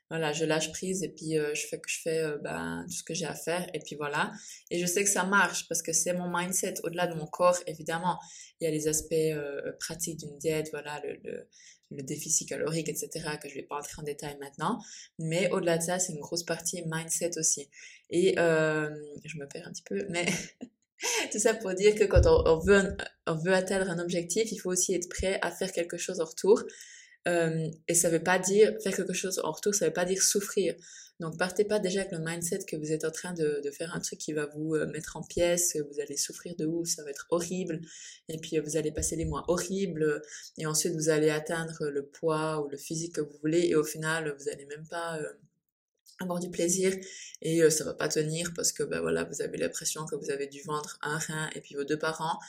voilà, 0.10 0.34
je 0.34 0.46
lâche 0.46 0.72
prise 0.72 1.02
et 1.04 1.10
puis 1.10 1.38
euh, 1.38 1.56
je 1.56 1.66
fais 1.66 1.80
que 1.80 1.90
je 1.90 2.00
fais 2.02 2.20
euh, 2.20 2.38
ben, 2.38 2.86
tout 2.88 2.96
ce 2.96 3.04
que 3.04 3.16
j'ai 3.16 3.26
à 3.26 3.34
faire 3.34 3.68
et 3.74 3.80
puis 3.80 3.96
voilà. 3.96 4.32
Et 4.70 4.80
je 4.80 4.86
sais 4.86 5.04
que 5.04 5.10
ça 5.10 5.24
marche 5.24 5.68
parce 5.68 5.82
que 5.82 5.94
c'est 5.94 6.14
mon 6.14 6.30
mindset 6.32 6.76
au-delà 6.84 7.08
de 7.08 7.16
mon 7.16 7.26
corps. 7.26 7.58
Évidemment, 7.66 8.20
il 8.60 8.66
y 8.66 8.68
a 8.68 8.72
les 8.72 8.88
aspects 8.88 9.14
euh, 9.14 9.72
pratiques 9.80 10.20
d'une 10.20 10.38
diète, 10.38 10.70
voilà, 10.72 11.02
le, 11.04 11.48
le, 11.92 12.04
déficit 12.04 12.48
calorique, 12.48 12.90
etc. 12.90 13.10
que 13.42 13.50
je 13.50 13.56
vais 13.56 13.64
pas 13.64 13.78
entrer 13.78 14.00
en 14.00 14.04
détail 14.04 14.38
maintenant. 14.40 14.80
Mais 15.18 15.50
au-delà 15.52 15.78
de 15.78 15.84
ça, 15.84 15.98
c'est 15.98 16.14
une 16.14 16.20
grosse 16.20 16.44
partie 16.44 16.84
mindset 16.86 17.38
aussi. 17.38 17.70
Et 18.10 18.36
je 18.38 19.38
me 19.38 19.48
perds 19.48 19.68
un 19.68 19.72
petit 19.72 19.84
peu, 19.84 20.06
mais 20.10 20.26
tout 21.32 21.40
ça 21.40 21.54
pour 21.54 21.74
dire 21.74 21.96
que 21.96 22.04
quand 22.04 22.26
on 22.26 22.60
veut, 22.60 22.96
on 23.28 23.36
veut 23.36 23.54
atteindre 23.54 23.90
un 23.90 24.00
objectif, 24.00 24.52
il 24.52 24.58
faut 24.58 24.72
aussi 24.72 24.94
être 24.94 25.10
prêt 25.10 25.40
à 25.42 25.52
faire 25.52 25.72
quelque 25.72 25.98
chose 25.98 26.20
en 26.20 26.26
retour. 26.26 26.64
Euh, 27.28 27.70
et 27.88 27.96
ça 27.96 28.10
veut 28.10 28.24
pas 28.24 28.40
dire 28.40 28.74
faire 28.84 28.96
quelque 28.96 29.14
chose 29.14 29.40
en 29.44 29.52
retour, 29.52 29.74
ça 29.74 29.88
veut 29.88 29.94
pas 29.94 30.06
dire 30.06 30.22
souffrir. 30.22 30.76
Donc 31.20 31.38
partez 31.38 31.64
pas 31.64 31.80
déjà 31.80 32.02
avec 32.02 32.12
le 32.12 32.20
mindset 32.20 32.60
que 32.68 32.76
vous 32.76 32.92
êtes 32.92 33.06
en 33.06 33.12
train 33.12 33.34
de, 33.34 33.62
de 33.64 33.72
faire 33.72 33.96
un 33.96 34.00
truc 34.00 34.20
qui 34.20 34.34
va 34.34 34.48
vous 34.48 34.76
euh, 34.76 34.86
mettre 34.88 35.16
en 35.16 35.24
pièces, 35.24 35.74
que 35.74 35.80
vous 35.80 36.00
allez 36.02 36.18
souffrir 36.18 36.56
de 36.58 36.66
ouf, 36.66 36.90
ça 36.90 37.04
va 37.04 37.10
être 37.10 37.26
horrible, 37.30 37.80
et 38.28 38.38
puis 38.38 38.58
euh, 38.58 38.62
vous 38.62 38.76
allez 38.76 38.92
passer 38.92 39.16
des 39.16 39.26
mois 39.26 39.46
horribles, 39.48 40.22
et 40.58 40.66
ensuite 40.66 40.94
vous 40.94 41.10
allez 41.10 41.30
atteindre 41.30 41.88
le 41.88 42.06
poids 42.06 42.62
ou 42.62 42.70
le 42.70 42.78
physique 42.78 43.16
que 43.16 43.22
vous 43.22 43.38
voulez, 43.42 43.68
et 43.68 43.76
au 43.76 43.84
final 43.84 44.36
vous 44.38 44.50
allez 44.50 44.66
même 44.66 44.86
pas 44.88 45.20
avoir 46.20 46.40
du 46.40 46.50
plaisir. 46.50 46.94
Et 47.42 47.62
euh, 47.62 47.70
ça 47.70 47.84
va 47.84 47.94
pas 47.94 48.08
tenir 48.08 48.54
parce 48.56 48.72
que 48.72 48.84
ben 48.84 49.02
voilà 49.02 49.24
vous 49.26 49.42
avez 49.42 49.58
l'impression 49.58 50.06
que 50.06 50.16
vous 50.16 50.32
avez 50.32 50.48
dû 50.48 50.62
vendre 50.64 50.98
un 51.02 51.18
rein 51.18 51.50
et 51.56 51.62
puis 51.62 51.76
vos 51.76 51.84
deux 51.84 52.00
parents 52.00 52.40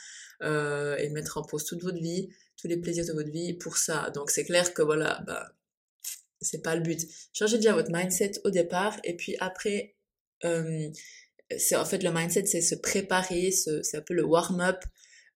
euh, 0.41 0.95
et 0.97 1.09
mettre 1.09 1.37
en 1.37 1.43
pause 1.43 1.65
toute 1.65 1.83
votre 1.83 1.99
vie 1.99 2.29
tous 2.57 2.67
les 2.67 2.77
plaisirs 2.77 3.05
de 3.05 3.13
votre 3.13 3.31
vie 3.31 3.53
pour 3.53 3.77
ça 3.77 4.09
donc 4.11 4.31
c'est 4.31 4.45
clair 4.45 4.73
que 4.73 4.81
voilà 4.81 5.21
bah 5.25 5.53
c'est 6.41 6.61
pas 6.61 6.75
le 6.75 6.81
but 6.81 7.01
changez 7.33 7.57
déjà 7.57 7.73
votre 7.73 7.91
mindset 7.91 8.33
au 8.43 8.49
départ 8.49 8.97
et 9.03 9.15
puis 9.15 9.35
après 9.39 9.95
euh, 10.43 10.89
c'est 11.57 11.75
en 11.75 11.85
fait 11.85 12.03
le 12.03 12.11
mindset 12.11 12.45
c'est 12.45 12.61
se 12.61 12.75
préparer 12.75 13.51
c'est 13.51 13.97
un 13.97 14.01
peu 14.01 14.13
le 14.13 14.23
warm 14.23 14.61
up 14.61 14.83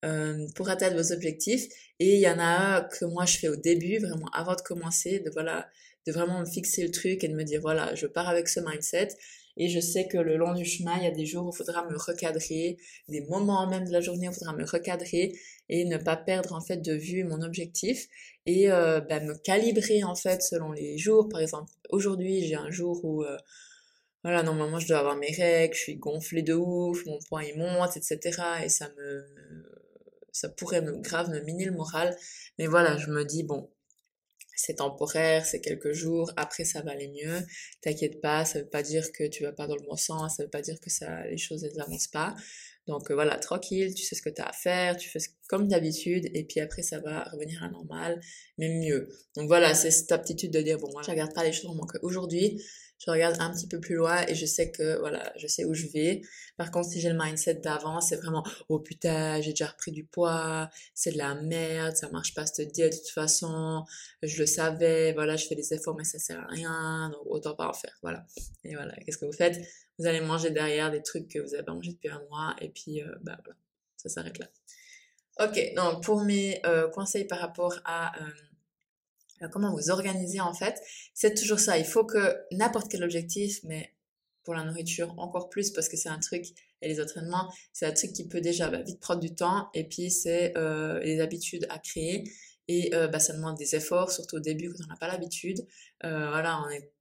euh, 0.04 0.48
pour 0.56 0.68
atteindre 0.70 0.98
vos 0.98 1.12
objectifs. 1.12 1.68
Et 2.00 2.16
il 2.16 2.22
y 2.22 2.28
en 2.28 2.40
a 2.40 2.78
un 2.78 2.82
que 2.82 3.06
moi 3.06 3.26
je 3.26 3.38
fais 3.38 3.50
au 3.50 3.56
début, 3.56 4.00
vraiment 4.00 4.30
avant 4.34 4.56
de 4.56 4.62
commencer, 4.62 5.20
de 5.20 5.30
voilà, 5.30 5.70
de 6.08 6.12
vraiment 6.12 6.40
me 6.40 6.46
fixer 6.46 6.82
le 6.84 6.90
truc 6.90 7.24
et 7.24 7.28
de 7.28 7.36
me 7.36 7.44
dire 7.44 7.62
voilà, 7.62 7.94
je 7.94 8.08
pars 8.08 8.28
avec 8.28 8.48
ce 8.48 8.60
mindset. 8.62 9.10
Et 9.58 9.70
je 9.70 9.80
sais 9.80 10.08
que 10.08 10.18
le 10.18 10.38
long 10.38 10.54
du 10.54 10.66
chemin, 10.66 10.98
il 10.98 11.04
y 11.04 11.08
a 11.08 11.12
des 11.12 11.26
jours 11.26 11.46
où 11.46 11.52
il 11.54 11.58
faudra 11.58 11.86
me 11.90 11.98
recadrer, 11.98 12.78
des 13.10 13.22
moments 13.22 13.68
même 13.70 13.86
de 13.86 13.92
la 13.92 14.02
journée 14.02 14.28
où 14.28 14.32
il 14.32 14.36
faudra 14.36 14.54
me 14.54 14.66
recadrer 14.66 15.34
et 15.70 15.86
ne 15.86 15.98
pas 15.98 16.18
perdre 16.18 16.54
en 16.54 16.62
fait 16.62 16.78
de 16.78 16.94
vue 16.94 17.24
mon 17.24 17.42
objectif 17.42 18.08
et 18.46 18.72
euh, 18.72 19.02
bah, 19.02 19.20
me 19.20 19.36
calibrer 19.36 20.04
en 20.04 20.16
fait 20.16 20.42
selon 20.42 20.72
les 20.72 20.98
jours. 20.98 21.30
Par 21.30 21.42
exemple, 21.42 21.72
aujourd'hui 21.90 22.46
j'ai 22.46 22.56
un 22.56 22.72
jour 22.72 23.04
où 23.04 23.24
euh, 23.24 23.38
voilà, 24.24 24.44
normalement 24.44 24.80
je 24.80 24.88
dois 24.88 25.00
avoir 25.00 25.16
mes 25.16 25.32
règles, 25.32 25.74
je 25.74 25.80
suis 25.80 25.96
gonflée 25.96 26.44
de 26.44 26.54
ouf, 26.54 27.06
mon 27.06 27.20
poids 27.28 27.44
il 27.44 27.58
monte, 27.58 27.98
etc. 27.98 28.20
Et 28.64 28.70
ça 28.70 28.90
me, 28.98 29.26
ça 30.32 30.50
pourrait 30.50 30.82
me 30.82 30.98
grave 30.98 31.30
me 31.30 31.40
miner 31.42 31.66
le 31.66 31.72
moral. 31.72 32.16
Mais 32.60 32.68
voilà, 32.68 32.98
je 32.98 33.10
me 33.10 33.26
dis 33.26 33.44
bon, 33.44 33.70
c'est 34.62 34.76
temporaire, 34.76 35.46
c'est 35.46 35.60
quelques 35.60 35.92
jours, 35.92 36.32
après 36.38 36.66
ça 36.66 36.82
va 36.82 36.92
aller 36.92 37.10
mieux. 37.10 37.40
T'inquiète 37.82 38.22
pas, 38.22 38.46
ça 38.46 38.60
veut 38.60 38.70
pas 38.70 38.84
dire 38.84 39.12
que 39.12 39.28
tu 39.28 39.44
vas 39.44 39.52
pas 39.52 39.68
dans 39.68 39.76
le 39.76 39.84
bon 39.84 39.96
sens, 39.96 40.38
ça 40.38 40.44
veut 40.44 40.50
pas 40.50 40.62
dire 40.62 40.80
que 40.80 40.90
ça, 40.90 41.26
les 41.28 41.38
choses 41.38 41.64
n'avancent 41.76 42.08
pas. 42.08 42.36
Donc 42.92 43.10
euh, 43.10 43.14
voilà, 43.14 43.38
tranquille, 43.38 43.94
tu 43.94 44.04
sais 44.04 44.16
ce 44.16 44.22
que 44.22 44.30
tu 44.30 44.42
as 44.42 44.48
à 44.48 44.52
faire, 44.52 44.98
tu 44.98 45.10
fais 45.10 45.20
comme 45.48 45.68
d'habitude, 45.68 46.30
et 46.34 46.44
puis 46.44 46.60
après 46.60 46.84
ça 46.84 47.00
va 47.00 47.24
revenir 47.32 47.64
à 47.64 47.70
normal, 47.70 48.20
mais 48.58 48.70
mieux. 48.70 49.08
Donc 49.38 49.48
voilà, 49.48 49.74
c'est 49.74 49.92
cette 49.92 50.12
aptitude 50.12 50.52
de 50.52 50.62
dire, 50.62 50.78
bon, 50.78 50.90
moi 50.92 51.02
je 51.02 51.10
regarde 51.10 51.34
pas 51.34 51.44
les 51.44 51.54
choses 51.54 51.68
vraiment 51.68 51.86
qu'aujourd'hui, 51.86 52.62
je 53.00 53.10
regarde 53.10 53.38
un 53.40 53.52
petit 53.52 53.68
peu 53.68 53.80
plus 53.80 53.96
loin 53.96 54.24
et 54.28 54.36
je 54.36 54.46
sais 54.46 54.72
que 54.72 55.00
voilà, 55.00 55.34
je 55.38 55.48
sais 55.48 55.64
où 55.66 55.74
je 55.74 55.88
vais. 55.88 56.22
Par 56.58 56.70
contre, 56.70 56.90
si 56.90 57.00
j'ai 57.02 57.10
le 57.10 57.18
mindset 57.18 57.56
d'avant, 57.56 58.02
c'est 58.02 58.18
vraiment 58.18 58.44
oh 58.70 58.80
putain, 58.80 59.42
j'ai 59.42 59.52
déjà 59.52 59.68
repris 59.68 59.92
du 59.92 60.04
poids, 60.04 60.70
c'est 60.94 61.14
de 61.14 61.18
la 61.18 61.34
merde, 61.36 61.96
ça 61.96 62.10
marche 62.10 62.34
pas 62.36 62.46
cette 62.46 62.74
diète 62.74 62.94
de 62.94 62.98
toute 62.98 63.10
façon, 63.10 63.86
je 64.22 64.38
le 64.38 64.46
savais, 64.46 65.14
voilà, 65.14 65.38
je 65.38 65.48
fais 65.48 65.56
des 65.56 65.74
efforts 65.74 65.96
mais 65.98 66.04
ça 66.04 66.20
sert 66.20 66.40
à 66.40 66.48
rien, 66.48 67.10
donc 67.10 67.22
autant 67.26 67.56
pas 67.56 67.70
en 67.70 67.74
faire, 67.74 67.98
voilà. 68.02 68.26
Et 68.66 68.76
voilà, 68.76 68.94
qu'est-ce 69.06 69.18
que 69.18 69.26
vous 69.26 69.32
faites? 69.32 69.60
Vous 70.02 70.08
allez 70.08 70.20
manger 70.22 70.50
derrière 70.50 70.90
des 70.90 71.04
trucs 71.04 71.28
que 71.28 71.38
vous 71.38 71.54
avez 71.54 71.64
pas 71.64 71.74
mangé 71.74 71.92
depuis 71.92 72.10
un 72.10 72.22
mois 72.30 72.56
et 72.60 72.70
puis 72.70 73.04
euh, 73.04 73.16
bah 73.22 73.38
voilà, 73.46 73.60
ça 73.98 74.10
s'arrête 74.10 74.40
là. 74.40 74.48
Ok, 75.40 75.74
donc 75.76 76.04
pour 76.04 76.22
mes 76.24 76.60
euh, 76.66 76.90
conseils 76.90 77.26
par 77.26 77.40
rapport 77.40 77.74
à 77.86 78.20
euh, 78.22 78.30
euh, 79.44 79.48
comment 79.48 79.74
vous 79.74 79.90
organiser 79.90 80.42
en 80.42 80.54
fait, 80.54 80.82
c'est 81.14 81.36
toujours 81.36 81.60
ça. 81.60 81.78
Il 81.78 81.86
faut 81.86 82.04
que 82.04 82.38
n'importe 82.52 82.92
quel 82.92 83.04
objectif, 83.04 83.60
mais 83.64 83.94
pour 84.44 84.56
la 84.56 84.64
nourriture 84.64 85.18
encore 85.18 85.50
plus 85.50 85.72
parce 85.72 85.88
que 85.88 85.98
c'est 85.98 86.10
un 86.10 86.20
truc 86.20 86.48
et 86.82 86.88
les 86.88 87.00
entraînements, 87.00 87.52
c'est 87.74 87.86
un 87.86 87.92
truc 87.92 88.12
qui 88.14 88.28
peut 88.28 88.42
déjà 88.42 88.70
bah, 88.70 88.82
vite 88.82 89.00
prendre 89.00 89.22
du 89.22 89.34
temps 89.34 89.70
et 89.74 89.84
puis 89.84 90.10
c'est 90.10 90.54
les 91.04 91.20
habitudes 91.22 91.68
à 91.70 91.78
créer 91.78 92.24
et 92.68 92.90
bah, 92.92 93.20
ça 93.20 93.34
demande 93.34 93.56
des 93.58 93.76
efforts, 93.76 94.12
surtout 94.12 94.38
au 94.38 94.40
début 94.40 94.74
quand 94.74 94.84
on 94.84 94.88
n'a 94.88 94.96
pas 94.96 95.08
l'habitude. 95.08 95.66
voilà, 96.02 96.60
on 96.66 96.70
est 96.70 96.92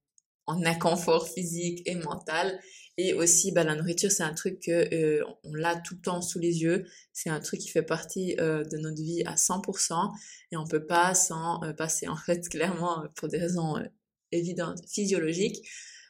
en 0.45 0.63
inconfort 0.63 1.27
physique 1.27 1.81
et 1.87 1.95
mental 1.95 2.59
et 2.97 3.13
aussi, 3.13 3.51
bah, 3.51 3.63
la 3.63 3.75
nourriture, 3.75 4.11
c'est 4.11 4.23
un 4.23 4.33
truc 4.33 4.59
que 4.59 4.93
euh, 4.93 5.23
on 5.43 5.53
l'a 5.53 5.75
tout 5.77 5.95
le 5.95 6.01
temps 6.01 6.21
sous 6.21 6.39
les 6.39 6.61
yeux. 6.61 6.85
C'est 7.13 7.29
un 7.29 7.39
truc 7.39 7.59
qui 7.61 7.69
fait 7.69 7.83
partie 7.83 8.35
euh, 8.39 8.63
de 8.65 8.77
notre 8.77 9.01
vie 9.01 9.23
à 9.25 9.35
100% 9.35 10.11
et 10.51 10.57
on 10.57 10.65
peut 10.65 10.85
pas 10.85 11.15
s'en 11.15 11.63
euh, 11.63 11.73
passer. 11.73 12.07
En 12.07 12.17
fait, 12.17 12.47
clairement, 12.49 13.05
pour 13.15 13.27
des 13.29 13.37
raisons 13.37 13.75
évidentes, 14.31 14.79
physiologiques, 14.87 15.67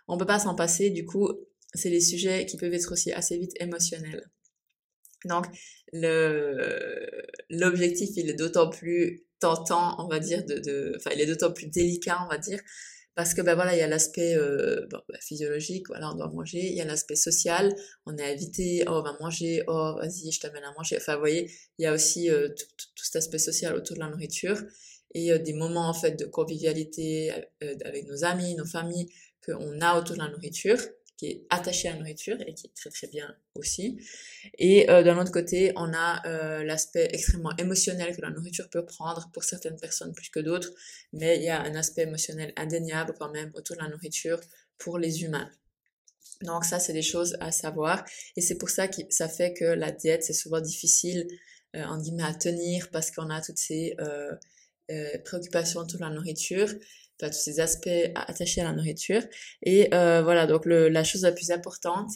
on 0.07 0.17
peut 0.17 0.25
pas 0.25 0.39
s'en 0.39 0.55
passer. 0.55 0.89
Du 0.89 1.05
coup, 1.05 1.29
c'est 1.73 1.91
des 1.91 2.01
sujets 2.01 2.45
qui 2.45 2.57
peuvent 2.57 2.73
être 2.73 2.91
aussi 2.91 3.11
assez 3.13 3.38
vite 3.38 3.53
émotionnels. 3.59 4.29
Donc, 5.25 5.45
l'objectif, 7.50 8.09
il 8.15 8.29
est 8.29 8.33
d'autant 8.33 8.69
plus 8.69 9.23
tentant, 9.39 9.95
on 10.03 10.07
va 10.07 10.19
dire, 10.19 10.43
de, 10.45 10.55
de, 10.57 10.93
enfin, 10.97 11.11
il 11.13 11.21
est 11.21 11.27
d'autant 11.27 11.51
plus 11.51 11.67
délicat, 11.67 12.19
on 12.25 12.27
va 12.27 12.39
dire, 12.39 12.59
parce 13.15 13.34
que 13.34 13.41
ben 13.41 13.56
voilà 13.56 13.75
il 13.75 13.80
y 13.80 13.82
a 13.82 13.88
l'aspect 13.88 14.36
euh, 14.36 14.88
bon, 14.89 15.00
bah, 15.10 15.18
physiologique 15.22 15.88
voilà 15.88 16.12
on 16.12 16.15
doit 16.15 16.30
manger 16.30 16.60
il 16.60 16.74
y 16.74 16.82
a 16.82 16.86
l'aspect 16.86 17.15
social 17.15 17.74
on 18.05 18.16
est 18.18 18.31
invité 18.31 18.83
oh 18.88 18.92
on 18.92 19.01
va 19.01 19.18
manger 19.20 19.64
oh 19.68 19.96
vas-y 19.98 20.31
je 20.31 20.40
t'amène 20.40 20.64
à 20.64 20.74
manger. 20.74 20.98
Enfin 20.98 21.16
vous 21.16 21.22
voyez 21.22 21.51
il 21.77 21.83
y 21.83 21.85
a 21.85 21.94
aussi 21.94 22.29
euh, 22.29 22.48
tout, 22.50 22.66
tout, 22.77 23.03
cet 23.03 23.18
aspect 23.18 23.40
social 23.40 23.75
autour 23.75 23.96
de 23.96 24.01
la 24.01 24.09
nourriture 24.09 24.62
et 25.14 25.31
euh, 25.31 25.40
des 25.40 25.53
moments 25.53 25.90
en 25.90 25.94
fait 25.94 26.18
de 26.18 26.25
convivialité 26.25 27.31
euh, 27.64 27.75
avec 27.85 28.07
nos 28.07 28.24
amis 28.24 28.55
nos 28.55 28.66
familles 28.66 29.09
qu'on 29.46 29.81
a 29.81 30.00
autour 30.00 30.16
de 30.16 30.22
la 30.22 30.29
nourriture 30.29 30.77
attaché 31.50 31.88
à 31.88 31.94
la 31.94 32.00
nourriture 32.00 32.38
et 32.46 32.53
qui 32.53 32.68
est 32.68 32.74
très 32.75 32.90
très 32.90 33.07
bien 33.07 33.36
aussi. 33.55 34.00
Et 34.57 34.90
euh, 34.90 35.03
d'un 35.03 35.20
autre 35.20 35.31
côté, 35.31 35.72
on 35.75 35.94
a 35.94 36.25
euh, 36.27 36.64
l'aspect 36.64 37.10
extrêmement 37.12 37.55
émotionnel 37.57 38.16
que 38.16 38.22
la 38.22 38.29
nourriture 38.29 38.70
peut 38.70 38.86
prendre 38.86 39.29
pour 39.34 39.44
certaines 39.44 39.77
personnes 39.77 40.14
plus 40.14 40.29
que 40.29 40.40
d'autres, 40.40 40.72
mais 41.14 41.38
il 41.38 41.44
y 41.44 41.50
a 41.50 41.62
un 41.62 41.75
aspect 41.75 42.03
émotionnel 42.03 42.53
indéniable 42.55 43.14
quand 43.20 43.31
même 43.31 43.51
autour 43.55 43.75
de 43.77 43.81
la 43.81 43.90
nourriture 43.90 44.40
pour 44.77 44.98
les 44.98 45.24
humains. 45.24 45.50
Donc 46.42 46.66
ça, 46.66 46.79
c'est 46.79 46.94
des 46.94 47.01
choses 47.03 47.38
à 47.40 47.51
savoir. 47.51 48.03
Et 48.36 48.42
c'est 48.42 48.57
pour 48.57 48.70
ça 48.70 48.88
que 48.88 49.01
ça 49.10 49.29
fait 49.29 49.53
que 49.53 49.66
la 49.66 49.92
diète, 49.92 50.24
c'est 50.24 50.34
souvent 50.34 50.60
difficile, 50.60 51.27
euh, 51.75 51.84
en 51.84 51.98
guillemets, 52.01 52.24
à 52.24 52.34
tenir 52.34 52.90
parce 52.92 53.12
qu'on 53.12 53.29
a 53.29 53.42
toutes 53.42 53.60
ces 53.60 53.96
euh, 54.92 55.18
préoccupations 55.24 55.81
autour 55.81 56.00
de 56.00 56.05
la 56.05 56.10
nourriture 56.10 56.68
tous 57.29 57.40
ces 57.40 57.60
aspects 57.60 57.90
attachés 58.16 58.62
à 58.62 58.66
la 58.66 58.74
nourriture. 58.74 59.22
Et 59.64 59.94
euh, 59.94 60.22
voilà, 60.24 60.48
donc 60.48 60.66
le, 60.66 60.90
la 60.90 61.03
chose 61.03 61.24
la 61.24 61.31
plus 61.31 61.51
importante 61.51 62.12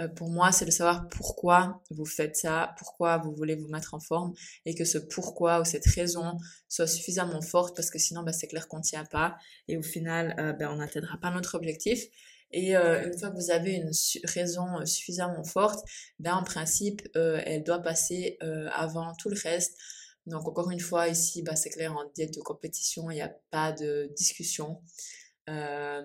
euh, 0.00 0.08
pour 0.08 0.30
moi, 0.30 0.52
c'est 0.52 0.64
de 0.64 0.70
savoir 0.70 1.08
pourquoi 1.08 1.82
vous 1.90 2.06
faites 2.06 2.36
ça, 2.36 2.74
pourquoi 2.78 3.18
vous 3.18 3.34
voulez 3.34 3.54
vous 3.54 3.68
mettre 3.68 3.94
en 3.94 4.00
forme, 4.00 4.32
et 4.64 4.74
que 4.74 4.84
ce 4.84 4.98
pourquoi 4.98 5.60
ou 5.60 5.64
cette 5.64 5.86
raison 5.86 6.38
soit 6.68 6.86
suffisamment 6.86 7.42
forte, 7.42 7.76
parce 7.76 7.90
que 7.90 7.98
sinon, 7.98 8.22
bah, 8.22 8.32
c'est 8.32 8.46
clair 8.46 8.68
qu'on 8.68 8.80
tient 8.80 9.04
pas, 9.04 9.36
et 9.68 9.76
au 9.76 9.82
final, 9.82 10.34
euh, 10.38 10.52
bah, 10.52 10.70
on 10.72 10.76
n'atteindra 10.76 11.18
pas 11.18 11.30
notre 11.30 11.54
objectif. 11.54 12.04
Et 12.52 12.76
euh, 12.76 13.06
une 13.06 13.16
fois 13.16 13.30
que 13.30 13.36
vous 13.36 13.50
avez 13.50 13.74
une 13.74 13.92
raison 14.24 14.84
suffisamment 14.84 15.44
forte, 15.44 15.84
ben 16.18 16.34
en 16.34 16.42
principe, 16.42 17.02
euh, 17.16 17.40
elle 17.44 17.62
doit 17.62 17.78
passer 17.78 18.38
euh, 18.42 18.68
avant 18.72 19.14
tout 19.14 19.28
le 19.28 19.36
reste. 19.40 19.78
Donc 20.26 20.46
encore 20.46 20.70
une 20.70 20.80
fois, 20.80 21.08
ici, 21.08 21.42
bah, 21.42 21.56
c'est 21.56 21.70
clair, 21.70 21.96
en 21.96 22.04
diète 22.14 22.34
de 22.34 22.40
compétition, 22.40 23.10
il 23.10 23.14
n'y 23.14 23.22
a 23.22 23.34
pas 23.50 23.72
de 23.72 24.12
discussion. 24.16 24.80
Euh, 25.48 26.02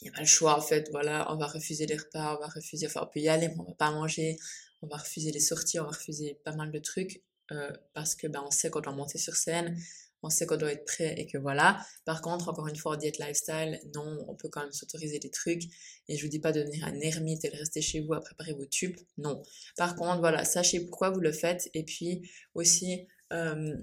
il 0.00 0.04
n'y 0.04 0.10
a 0.10 0.12
pas 0.12 0.20
le 0.20 0.26
choix 0.26 0.56
en 0.56 0.62
fait, 0.62 0.88
voilà, 0.92 1.30
on 1.32 1.36
va 1.36 1.46
refuser 1.46 1.86
les 1.86 1.96
repas, 1.96 2.36
on 2.36 2.40
va 2.40 2.46
refuser, 2.46 2.86
enfin 2.86 3.02
on 3.02 3.06
peut 3.12 3.20
y 3.20 3.28
aller, 3.28 3.48
mais 3.48 3.58
on 3.58 3.64
va 3.64 3.74
pas 3.74 3.90
manger, 3.90 4.38
on 4.80 4.86
va 4.86 4.96
refuser 4.96 5.30
les 5.30 5.40
sorties, 5.40 5.78
on 5.78 5.84
va 5.84 5.90
refuser 5.90 6.40
pas 6.42 6.52
mal 6.52 6.70
de 6.70 6.78
trucs 6.78 7.22
euh, 7.52 7.70
parce 7.92 8.14
que 8.14 8.26
ben, 8.26 8.42
on 8.46 8.50
sait 8.50 8.70
qu'on 8.70 8.80
doit 8.80 8.94
monter 8.94 9.18
sur 9.18 9.36
scène, 9.36 9.78
on 10.22 10.30
sait 10.30 10.46
qu'on 10.46 10.56
doit 10.56 10.72
être 10.72 10.84
prêt 10.84 11.14
et 11.16 11.26
que 11.26 11.38
voilà. 11.38 11.78
Par 12.04 12.20
contre, 12.22 12.48
encore 12.48 12.68
une 12.68 12.76
fois, 12.76 12.96
diète 12.96 13.18
lifestyle, 13.18 13.80
non, 13.94 14.24
on 14.28 14.34
peut 14.34 14.48
quand 14.48 14.62
même 14.62 14.72
s'autoriser 14.72 15.18
des 15.18 15.30
trucs. 15.30 15.64
Et 16.08 16.16
je 16.16 16.22
vous 16.22 16.30
dis 16.30 16.40
pas 16.40 16.52
de 16.52 16.60
devenir 16.60 16.84
un 16.86 17.00
ermite 17.00 17.44
et 17.44 17.50
de 17.50 17.56
rester 17.56 17.80
chez 17.80 18.00
vous 18.00 18.14
à 18.14 18.20
préparer 18.20 18.52
vos 18.52 18.66
tubes, 18.66 18.96
non. 19.18 19.42
Par 19.76 19.96
contre, 19.96 20.20
voilà, 20.20 20.44
sachez 20.44 20.80
pourquoi 20.80 21.10
vous 21.10 21.20
le 21.20 21.32
faites 21.32 21.70
et 21.74 21.84
puis 21.84 22.30
aussi 22.54 23.06
euh, 23.32 23.76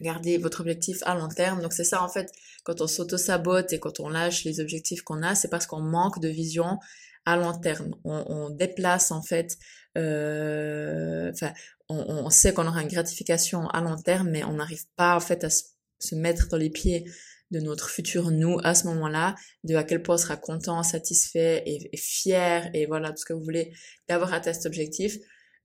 gardez 0.00 0.38
votre 0.38 0.60
objectif 0.60 0.98
à 1.02 1.14
long 1.14 1.28
terme. 1.28 1.62
Donc 1.62 1.72
c'est 1.72 1.84
ça 1.84 2.02
en 2.02 2.08
fait, 2.08 2.30
quand 2.64 2.80
on 2.80 2.86
s'auto-sabote 2.86 3.72
et 3.72 3.80
quand 3.80 4.00
on 4.00 4.08
lâche 4.08 4.44
les 4.44 4.60
objectifs 4.60 5.02
qu'on 5.02 5.22
a, 5.22 5.34
c'est 5.34 5.48
parce 5.48 5.66
qu'on 5.66 5.80
manque 5.80 6.20
de 6.20 6.28
vision 6.28 6.78
à 7.26 7.36
long 7.36 7.58
terme. 7.58 7.94
On, 8.04 8.50
déplace 8.50 9.10
en 9.10 9.22
fait, 9.22 9.58
euh, 9.98 11.30
enfin, 11.32 11.52
on, 11.90 12.24
on, 12.26 12.30
sait 12.30 12.52
qu'on 12.52 12.66
aura 12.66 12.82
une 12.82 12.88
gratification 12.88 13.68
à 13.68 13.80
long 13.80 13.96
terme, 13.96 14.30
mais 14.30 14.44
on 14.44 14.54
n'arrive 14.54 14.84
pas 14.96 15.16
en 15.16 15.20
fait 15.20 15.44
à 15.44 15.50
se, 15.50 16.14
mettre 16.14 16.48
dans 16.48 16.56
les 16.56 16.70
pieds 16.70 17.04
de 17.50 17.60
notre 17.60 17.90
futur 17.90 18.30
nous 18.30 18.58
à 18.62 18.74
ce 18.74 18.86
moment-là, 18.86 19.34
de 19.64 19.74
à 19.74 19.84
quel 19.84 20.02
point 20.02 20.14
on 20.14 20.18
sera 20.18 20.36
content, 20.36 20.82
satisfait 20.82 21.62
et, 21.66 21.90
et 21.92 21.96
fier 21.96 22.70
et 22.74 22.86
voilà 22.86 23.10
tout 23.10 23.18
ce 23.18 23.24
que 23.24 23.32
vous 23.32 23.42
voulez 23.42 23.72
d'avoir 24.08 24.32
atteint 24.32 24.52
cet 24.52 24.66
objectif. 24.66 25.16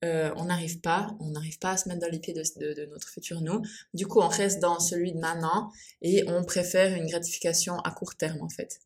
Euh, 0.03 0.31
on 0.35 0.45
n'arrive 0.45 0.81
pas, 0.81 1.15
on 1.19 1.29
n'arrive 1.29 1.57
pas 1.57 1.71
à 1.71 1.77
se 1.77 1.87
mettre 1.87 2.01
dans 2.01 2.11
les 2.11 2.19
pieds 2.19 2.33
de, 2.33 2.43
de, 2.59 2.73
de, 2.73 2.85
notre 2.87 3.07
futur 3.07 3.41
nous. 3.41 3.61
Du 3.93 4.07
coup, 4.07 4.19
on 4.19 4.27
reste 4.27 4.59
dans 4.59 4.79
celui 4.79 5.13
de 5.13 5.19
maintenant 5.19 5.71
et 6.01 6.25
on 6.27 6.43
préfère 6.43 6.93
une 6.95 7.07
gratification 7.07 7.79
à 7.79 7.91
court 7.91 8.15
terme 8.15 8.41
en 8.41 8.49
fait 8.49 8.81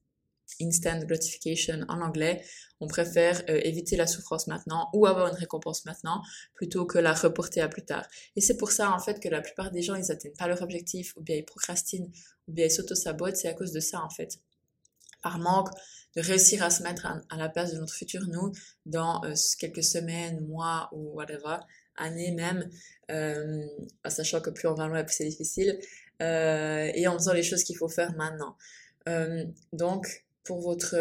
instant 0.62 0.99
gratification 0.99 1.85
en 1.88 2.01
anglais. 2.01 2.43
On 2.79 2.88
préfère 2.88 3.41
euh, 3.49 3.59
éviter 3.63 3.95
la 3.95 4.07
souffrance 4.07 4.47
maintenant 4.47 4.89
ou 4.93 5.05
avoir 5.05 5.27
une 5.27 5.35
récompense 5.35 5.85
maintenant 5.85 6.21
plutôt 6.53 6.85
que 6.85 6.97
la 6.97 7.13
reporter 7.13 7.62
à 7.62 7.67
plus 7.67 7.83
tard. 7.83 8.07
Et 8.35 8.41
c'est 8.41 8.57
pour 8.57 8.71
ça 8.71 8.91
en 8.91 8.99
fait 8.99 9.19
que 9.19 9.29
la 9.29 9.41
plupart 9.41 9.71
des 9.71 9.81
gens 9.81 9.95
ils 9.95 10.12
atteignent 10.12 10.33
pas 10.38 10.47
leur 10.47 10.62
objectif 10.62 11.15
ou 11.17 11.21
bien 11.21 11.35
ils 11.35 11.45
procrastinent 11.45 12.12
ou 12.47 12.53
bien 12.53 12.65
ils 12.65 12.71
s'auto-sabotent. 12.71 13.35
C'est 13.35 13.49
à 13.49 13.53
cause 13.53 13.71
de 13.71 13.79
ça 13.79 14.01
en 14.01 14.09
fait. 14.09 14.39
Par 15.21 15.39
manque 15.39 15.69
de 16.15 16.21
réussir 16.21 16.63
à 16.63 16.69
se 16.69 16.83
mettre 16.83 17.05
à, 17.05 17.38
la 17.38 17.49
place 17.49 17.73
de 17.73 17.79
notre 17.79 17.93
futur 17.93 18.21
nous 18.27 18.51
dans 18.85 19.23
euh, 19.23 19.33
quelques 19.59 19.83
semaines, 19.83 20.45
mois 20.47 20.89
ou 20.91 21.13
whatever, 21.13 21.57
années 21.95 22.31
même, 22.31 22.69
euh, 23.12 23.65
sachant 24.07 24.41
que 24.41 24.49
plus 24.49 24.67
on 24.67 24.73
va 24.73 24.88
loin, 24.88 25.03
plus 25.03 25.15
c'est 25.15 25.25
difficile, 25.25 25.79
euh, 26.21 26.91
et 26.93 27.07
en 27.07 27.13
faisant 27.13 27.33
les 27.33 27.43
choses 27.43 27.63
qu'il 27.63 27.77
faut 27.77 27.89
faire 27.89 28.13
maintenant. 28.15 28.55
Donc, 29.73 30.23
pour 30.43 30.62
votre 30.62 30.95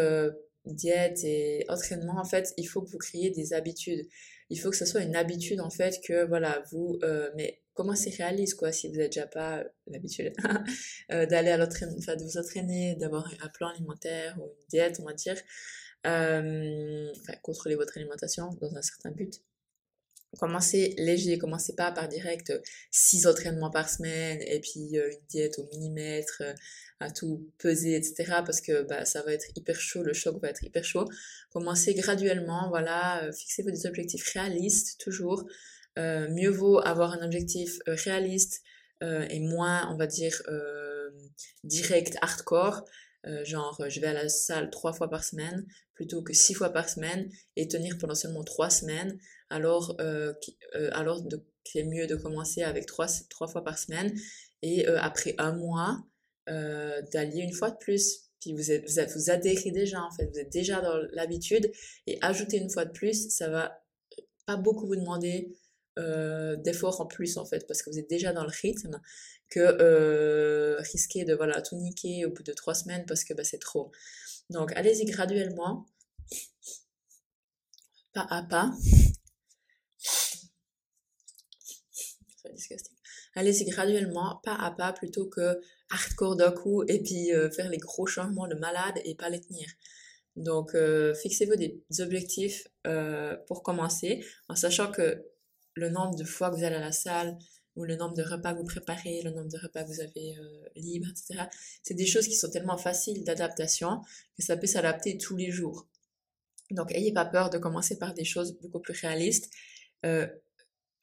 diète 0.65 1.23
et 1.23 1.65
entraînement, 1.69 2.17
en 2.19 2.25
fait, 2.25 2.53
il 2.57 2.65
faut 2.65 2.81
que 2.81 2.89
vous 2.89 2.97
créiez 2.97 3.31
des 3.31 3.53
habitudes. 3.53 4.07
il 4.49 4.59
faut 4.59 4.69
que 4.69 4.77
ce 4.77 4.85
soit 4.85 5.01
une 5.01 5.15
habitude 5.15 5.61
en 5.61 5.69
fait 5.69 5.99
que 6.05 6.25
voilà, 6.25 6.63
vous, 6.71 6.97
euh, 7.03 7.29
mais 7.35 7.61
comment 7.73 7.95
c'est 7.95 8.09
réaliste 8.09 8.55
quoi, 8.55 8.71
si 8.71 8.87
vous 8.87 8.95
n'avez 8.95 9.09
déjà 9.09 9.27
pas 9.27 9.63
l'habitude 9.87 10.33
d'aller 11.09 11.51
à 11.51 11.57
l'entraînement, 11.57 11.95
enfin 11.99 12.15
de 12.15 12.23
vous 12.23 12.37
entraîner, 12.37 12.95
d'avoir 12.95 13.31
un 13.41 13.49
plan 13.49 13.69
alimentaire 13.69 14.37
ou 14.39 14.45
une 14.45 14.67
diète, 14.69 14.99
on 15.01 15.05
va 15.05 15.13
dire, 15.13 15.37
euh, 16.07 17.11
contrôler 17.41 17.75
votre 17.75 17.97
alimentation 17.97 18.49
dans 18.61 18.75
un 18.75 18.81
certain 18.81 19.11
but. 19.11 19.41
Commencez 20.37 20.93
léger, 20.97 21.39
commencez 21.39 21.73
pas 21.73 21.91
par 21.91 22.07
direct 22.07 22.53
6 22.91 23.25
entraînements 23.25 23.71
par 23.71 23.89
semaine 23.89 24.39
et 24.43 24.59
puis 24.59 24.95
une 24.95 25.25
diète 25.27 25.57
au 25.57 25.63
millimètre, 25.71 26.43
à 26.99 27.11
tout 27.11 27.49
peser, 27.57 27.95
etc. 27.95 28.41
Parce 28.45 28.61
que 28.61 28.83
bah, 28.83 29.05
ça 29.05 29.21
va 29.23 29.33
être 29.33 29.47
hyper 29.55 29.79
chaud, 29.79 30.03
le 30.03 30.13
choc 30.13 30.41
va 30.41 30.49
être 30.49 30.63
hyper 30.63 30.83
chaud. 30.83 31.05
Commencez 31.51 31.93
graduellement, 31.93 32.69
voilà, 32.69 33.23
euh, 33.23 33.31
fixez 33.31 33.63
vos 33.63 33.87
objectifs 33.87 34.27
réalistes 34.33 34.99
toujours. 34.99 35.45
Euh, 35.97 36.27
mieux 36.29 36.49
vaut 36.49 36.79
avoir 36.79 37.13
un 37.13 37.25
objectif 37.25 37.79
euh, 37.87 37.95
réaliste 37.95 38.61
et 39.01 39.39
moins, 39.39 39.89
on 39.93 39.95
va 39.95 40.07
dire, 40.07 40.41
direct, 41.63 42.17
hardcore. 42.21 42.83
Genre, 43.43 43.83
je 43.87 43.99
vais 43.99 44.07
à 44.07 44.13
la 44.13 44.29
salle 44.29 44.69
trois 44.69 44.93
fois 44.93 45.09
par 45.09 45.23
semaine 45.23 45.65
plutôt 45.93 46.21
que 46.21 46.33
six 46.33 46.53
fois 46.53 46.69
par 46.69 46.87
semaine 46.87 47.29
et 47.55 47.67
tenir 47.67 47.97
pendant 47.97 48.15
seulement 48.15 48.43
trois 48.43 48.69
semaines. 48.69 49.19
Alors, 49.49 49.97
alors 50.93 51.21
de, 51.21 51.43
c'est 51.65 51.83
mieux 51.83 52.07
de 52.07 52.15
commencer 52.15 52.63
avec 52.63 52.85
trois, 52.85 53.07
trois 53.29 53.47
fois 53.47 53.63
par 53.63 53.77
semaine 53.77 54.17
et 54.61 54.87
après 54.87 55.35
un 55.37 55.53
mois, 55.53 56.03
euh, 56.49 57.01
d'allier 57.13 57.41
une 57.41 57.53
fois 57.53 57.69
de 57.69 57.77
plus. 57.77 58.21
Puis 58.39 58.53
vous, 58.53 58.71
êtes, 58.71 58.89
vous, 58.89 58.99
vous 59.13 59.29
adhérez 59.29 59.71
déjà, 59.71 60.01
en 60.01 60.11
fait, 60.11 60.25
vous 60.31 60.39
êtes 60.39 60.51
déjà 60.51 60.81
dans 60.81 60.97
l'habitude. 61.11 61.71
Et 62.07 62.17
ajouter 62.21 62.57
une 62.57 62.69
fois 62.69 62.85
de 62.85 62.91
plus, 62.91 63.29
ça 63.29 63.49
va 63.49 63.83
pas 64.47 64.55
beaucoup 64.55 64.87
vous 64.87 64.95
demander 64.95 65.55
euh, 65.97 66.55
d'efforts 66.55 67.01
en 67.01 67.05
plus, 67.05 67.37
en 67.37 67.45
fait, 67.45 67.65
parce 67.67 67.81
que 67.81 67.89
vous 67.89 67.97
êtes 67.97 68.09
déjà 68.09 68.31
dans 68.31 68.43
le 68.43 68.51
rythme, 68.51 69.01
que 69.49 69.59
euh, 69.59 70.77
risquer 70.79 71.25
de 71.25 71.33
voilà, 71.33 71.61
tout 71.61 71.75
niquer 71.75 72.25
au 72.25 72.31
bout 72.31 72.43
de 72.43 72.53
trois 72.53 72.75
semaines 72.75 73.05
parce 73.07 73.23
que 73.23 73.33
bah, 73.33 73.43
c'est 73.43 73.59
trop. 73.59 73.91
Donc, 74.49 74.71
allez-y 74.75 75.05
graduellement, 75.05 75.87
pas 78.13 78.27
à 78.29 78.43
pas. 78.43 78.71
Allez-y 83.35 83.65
graduellement, 83.65 84.39
pas 84.43 84.55
à 84.55 84.71
pas, 84.71 84.93
plutôt 84.93 85.27
que 85.27 85.59
hardcore 85.89 86.35
d'un 86.35 86.51
coup 86.51 86.83
et 86.87 87.01
puis 87.01 87.33
euh, 87.33 87.49
faire 87.49 87.69
les 87.69 87.77
gros 87.77 88.05
changements 88.05 88.47
de 88.47 88.55
malade 88.55 88.99
et 89.05 89.15
pas 89.15 89.29
les 89.29 89.41
tenir. 89.41 89.67
Donc, 90.35 90.73
euh, 90.75 91.13
fixez-vous 91.15 91.55
des 91.55 91.83
objectifs 91.99 92.67
pour 93.47 93.63
commencer, 93.63 94.25
en 94.47 94.55
sachant 94.55 94.91
que 94.91 95.23
le 95.79 95.89
nombre 95.89 96.15
de 96.15 96.23
fois 96.23 96.49
que 96.49 96.55
vous 96.55 96.63
allez 96.63 96.75
à 96.75 96.81
la 96.81 96.91
salle, 96.91 97.37
ou 97.75 97.85
le 97.85 97.95
nombre 97.95 98.13
de 98.13 98.23
repas 98.23 98.53
que 98.53 98.59
vous 98.59 98.65
préparez, 98.65 99.21
le 99.21 99.31
nombre 99.31 99.49
de 99.49 99.57
repas 99.57 99.83
que 99.83 99.87
vous 99.87 100.01
avez 100.01 100.35
libre, 100.75 101.07
etc. 101.09 101.45
C'est 101.81 101.93
des 101.93 102.05
choses 102.05 102.27
qui 102.27 102.35
sont 102.35 102.49
tellement 102.49 102.77
faciles 102.77 103.23
d'adaptation 103.23 104.01
que 104.35 104.43
ça 104.43 104.57
peut 104.57 104.67
s'adapter 104.67 105.17
tous 105.17 105.37
les 105.37 105.49
jours. 105.49 105.87
Donc, 106.71 106.91
ayez 106.93 107.13
pas 107.13 107.25
peur 107.25 107.49
de 107.49 107.57
commencer 107.57 107.97
par 107.97 108.13
des 108.13 108.25
choses 108.25 108.57
beaucoup 108.59 108.79
plus 108.79 108.99
réalistes 108.99 109.49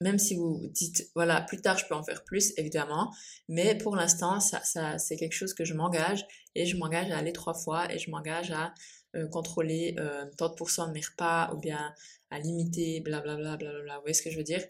même 0.01 0.19
si 0.19 0.35
vous 0.35 0.67
dites, 0.71 1.09
voilà, 1.15 1.41
plus 1.41 1.59
tard 1.59 1.77
je 1.77 1.85
peux 1.87 1.95
en 1.95 2.03
faire 2.03 2.23
plus, 2.23 2.53
évidemment, 2.57 3.13
mais 3.47 3.75
pour 3.75 3.95
l'instant, 3.95 4.39
ça, 4.39 4.61
c'est 4.99 5.17
quelque 5.17 5.33
chose 5.33 5.53
que 5.53 5.65
je 5.65 5.73
m'engage 5.73 6.25
et 6.55 6.65
je 6.65 6.77
m'engage 6.77 7.09
à 7.11 7.17
aller 7.17 7.33
trois 7.33 7.53
fois 7.53 7.91
et 7.91 7.97
je 7.97 8.11
m'engage 8.11 8.51
à 8.51 8.73
euh, 9.17 9.27
contrôler 9.27 9.95
euh, 9.99 10.25
tant 10.37 10.49
de 10.49 10.91
mes 10.93 11.01
repas 11.01 11.53
ou 11.53 11.57
bien 11.57 11.93
à 12.29 12.39
limiter, 12.39 13.01
blablabla, 13.01 13.57
blablabla, 13.57 13.95
vous 13.95 14.01
voyez 14.01 14.13
ce 14.13 14.21
que 14.21 14.29
je 14.29 14.37
veux 14.37 14.43
dire? 14.43 14.63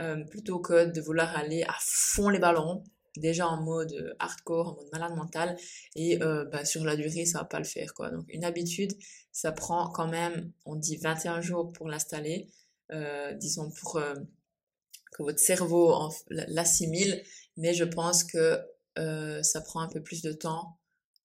Euh, 0.00 0.24
Plutôt 0.24 0.60
que 0.60 0.86
de 0.86 1.00
vouloir 1.00 1.36
aller 1.36 1.62
à 1.64 1.74
fond 1.80 2.28
les 2.28 2.38
ballons, 2.38 2.82
déjà 3.16 3.46
en 3.46 3.62
mode 3.62 4.14
hardcore, 4.18 4.68
en 4.68 4.74
mode 4.76 4.92
malade 4.92 5.14
mental, 5.14 5.56
et 5.94 6.16
bah, 6.16 6.64
sur 6.64 6.84
la 6.84 6.96
durée, 6.96 7.26
ça 7.26 7.40
va 7.40 7.44
pas 7.44 7.58
le 7.58 7.66
faire, 7.66 7.92
quoi. 7.92 8.10
Donc 8.10 8.24
une 8.28 8.44
habitude, 8.44 8.92
ça 9.32 9.52
prend 9.52 9.90
quand 9.90 10.08
même, 10.08 10.50
on 10.64 10.76
dit 10.76 10.96
21 10.96 11.42
jours 11.42 11.72
pour 11.72 11.88
l'installer, 11.88 12.48
disons 13.36 13.70
pour 13.70 14.00
que 15.12 15.22
votre 15.22 15.38
cerveau 15.38 16.10
l'assimile, 16.30 17.22
mais 17.58 17.74
je 17.74 17.84
pense 17.84 18.24
que 18.24 18.58
euh, 18.98 19.42
ça 19.42 19.60
prend 19.60 19.80
un 19.80 19.88
peu 19.88 20.02
plus 20.02 20.22
de 20.22 20.32
temps. 20.32 20.78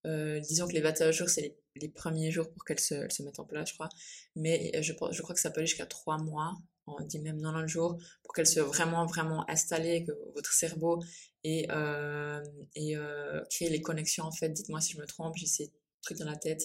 Euh, 0.05 0.39
disons 0.39 0.67
que 0.67 0.73
les 0.73 0.81
21 0.81 1.11
jours, 1.11 1.29
c'est 1.29 1.41
les, 1.41 1.57
premiers 1.87 2.31
jours 2.31 2.51
pour 2.51 2.65
qu'elles 2.65 2.79
se, 2.79 3.07
se 3.09 3.23
mettent 3.23 3.39
en 3.39 3.45
place, 3.45 3.69
je 3.69 3.73
crois. 3.73 3.89
Mais 4.35 4.71
euh, 4.75 4.81
je, 4.81 4.93
crois 4.93 5.11
que 5.11 5.39
ça 5.39 5.51
peut 5.51 5.59
aller 5.59 5.67
jusqu'à 5.67 5.85
3 5.85 6.17
mois, 6.17 6.57
on 6.87 7.03
dit 7.03 7.19
même 7.19 7.41
90 7.41 7.67
jours, 7.67 7.97
pour 8.23 8.33
qu'elles 8.33 8.47
soient 8.47 8.63
vraiment, 8.63 9.05
vraiment 9.05 9.49
installées, 9.49 10.05
que 10.05 10.11
votre 10.33 10.53
cerveau 10.53 10.99
et, 11.43 11.65
euh, 11.71 12.41
euh, 12.77 13.41
crée 13.49 13.69
les 13.69 13.81
connexions, 13.81 14.25
en 14.25 14.31
fait. 14.31 14.49
Dites-moi 14.49 14.81
si 14.81 14.93
je 14.93 14.99
me 14.99 15.05
trompe, 15.05 15.35
j'ai 15.37 15.45
ces 15.45 15.71
trucs 16.01 16.17
dans 16.17 16.25
la 16.25 16.35
tête. 16.35 16.61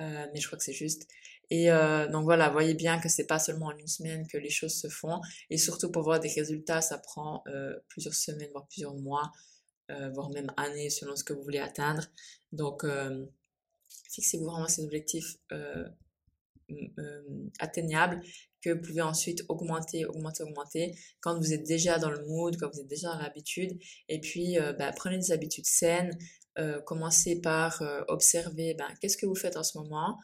Euh, 0.00 0.26
mais 0.32 0.40
je 0.40 0.46
crois 0.46 0.58
que 0.58 0.64
c'est 0.64 0.72
juste. 0.72 1.06
Et 1.50 1.68
donc 2.10 2.24
voilà, 2.24 2.48
voyez 2.50 2.74
bien 2.74 2.98
que 2.98 3.08
c'est 3.08 3.26
pas 3.26 3.38
seulement 3.38 3.66
en 3.66 3.76
une 3.76 3.86
semaine 3.86 4.26
que 4.26 4.38
les 4.38 4.50
choses 4.50 4.74
se 4.74 4.88
font. 4.88 5.20
Et 5.50 5.58
surtout 5.58 5.92
pour 5.92 6.02
voir 6.02 6.18
des 6.18 6.30
résultats, 6.30 6.80
ça 6.80 6.98
prend 6.98 7.44
plusieurs 7.88 8.14
semaines, 8.14 8.48
voire 8.50 8.66
plusieurs 8.66 8.94
mois, 8.94 9.30
voire 10.14 10.30
même 10.30 10.50
années 10.56 10.90
selon 10.90 11.14
ce 11.14 11.22
que 11.22 11.32
vous 11.34 11.42
voulez 11.42 11.60
atteindre. 11.60 12.02
Donc 12.50 12.84
fixez-vous 14.10 14.44
vraiment 14.44 14.68
ces 14.68 14.82
objectifs 14.84 15.36
euh, 15.52 15.84
atteignables 17.58 18.22
que 18.62 18.70
vous 18.70 18.80
pouvez 18.80 19.02
ensuite 19.02 19.44
augmenter, 19.48 20.06
augmenter, 20.06 20.42
augmenter 20.42 20.98
quand 21.20 21.38
vous 21.38 21.52
êtes 21.52 21.64
déjà 21.64 21.98
dans 21.98 22.10
le 22.10 22.24
mood, 22.26 22.56
quand 22.56 22.70
vous 22.72 22.80
êtes 22.80 22.88
déjà 22.88 23.08
dans 23.08 23.18
l'habitude. 23.18 23.78
Et 24.08 24.20
puis 24.20 24.56
bah, 24.78 24.90
prenez 24.96 25.18
des 25.18 25.32
habitudes 25.32 25.66
saines. 25.66 26.16
commencez 26.86 27.42
par 27.42 27.82
observer 28.08 28.72
ben, 28.72 28.88
qu'est-ce 29.02 29.18
que 29.18 29.26
vous 29.26 29.34
faites 29.34 29.58
en 29.58 29.62
ce 29.62 29.76
moment. 29.76 30.18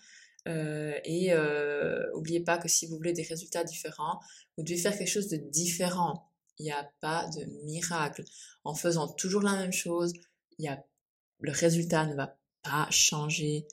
Euh, 0.48 0.98
et 1.04 1.33
euh, 1.33 2.06
oubliez 2.14 2.40
pas 2.40 2.59
que 2.59 2.68
si 2.68 2.87
vous 2.87 2.96
voulez 2.96 3.12
des 3.12 3.22
résultats 3.22 3.64
différents, 3.64 4.20
vous 4.56 4.64
devez 4.64 4.78
faire 4.78 4.96
quelque 4.96 5.09
chose 5.11 5.28
de 5.28 5.37
différent. 5.37 6.30
Il 6.59 6.64
n'y 6.64 6.72
a 6.72 6.90
pas 7.00 7.28
de 7.37 7.44
miracle. 7.64 8.24
En 8.64 8.74
faisant 8.74 9.09
toujours 9.09 9.42
la 9.42 9.56
même 9.56 9.72
chose, 9.72 10.12
le 10.59 11.52
résultat 11.52 12.06
ne 12.06 12.14
va 12.14 12.38
pas 12.62 12.88
changer 12.90 13.66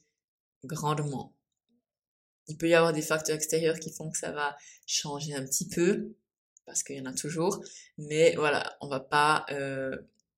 grandement. 0.63 1.33
Il 2.47 2.57
peut 2.57 2.69
y 2.69 2.73
avoir 2.73 2.93
des 2.93 3.01
facteurs 3.01 3.35
extérieurs 3.35 3.79
qui 3.79 3.91
font 3.91 4.09
que 4.09 4.17
ça 4.17 4.31
va 4.31 4.55
changer 4.85 5.33
un 5.33 5.43
petit 5.43 5.67
peu, 5.67 6.15
parce 6.65 6.83
qu'il 6.83 6.97
y 6.97 7.01
en 7.01 7.05
a 7.05 7.13
toujours, 7.13 7.63
mais 7.97 8.35
voilà, 8.35 8.77
on 8.81 8.87
va 8.87 8.99
pas, 8.99 9.45
euh, 9.51 9.95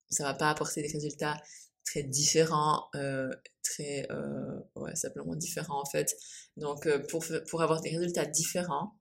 ça 0.09 0.23
va 0.23 0.33
pas 0.33 0.49
apporter 0.49 0.81
des 0.81 0.91
résultats 0.91 1.41
très 1.89 2.03
différent, 2.03 2.89
euh, 2.95 3.29
très 3.63 4.07
euh, 4.11 4.59
ouais, 4.75 4.95
simplement 4.95 5.35
différent 5.35 5.81
en 5.81 5.85
fait. 5.85 6.15
Donc 6.57 6.85
euh, 6.85 6.99
pour, 7.09 7.23
pour 7.49 7.61
avoir 7.61 7.81
des 7.81 7.89
résultats 7.89 8.25
différents, 8.25 8.95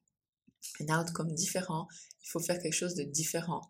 un 0.81 1.01
outcome 1.01 1.33
différent, 1.33 1.87
il 2.23 2.29
faut 2.29 2.41
faire 2.41 2.59
quelque 2.59 2.75
chose 2.75 2.95
de 2.95 3.05
différent. 3.05 3.63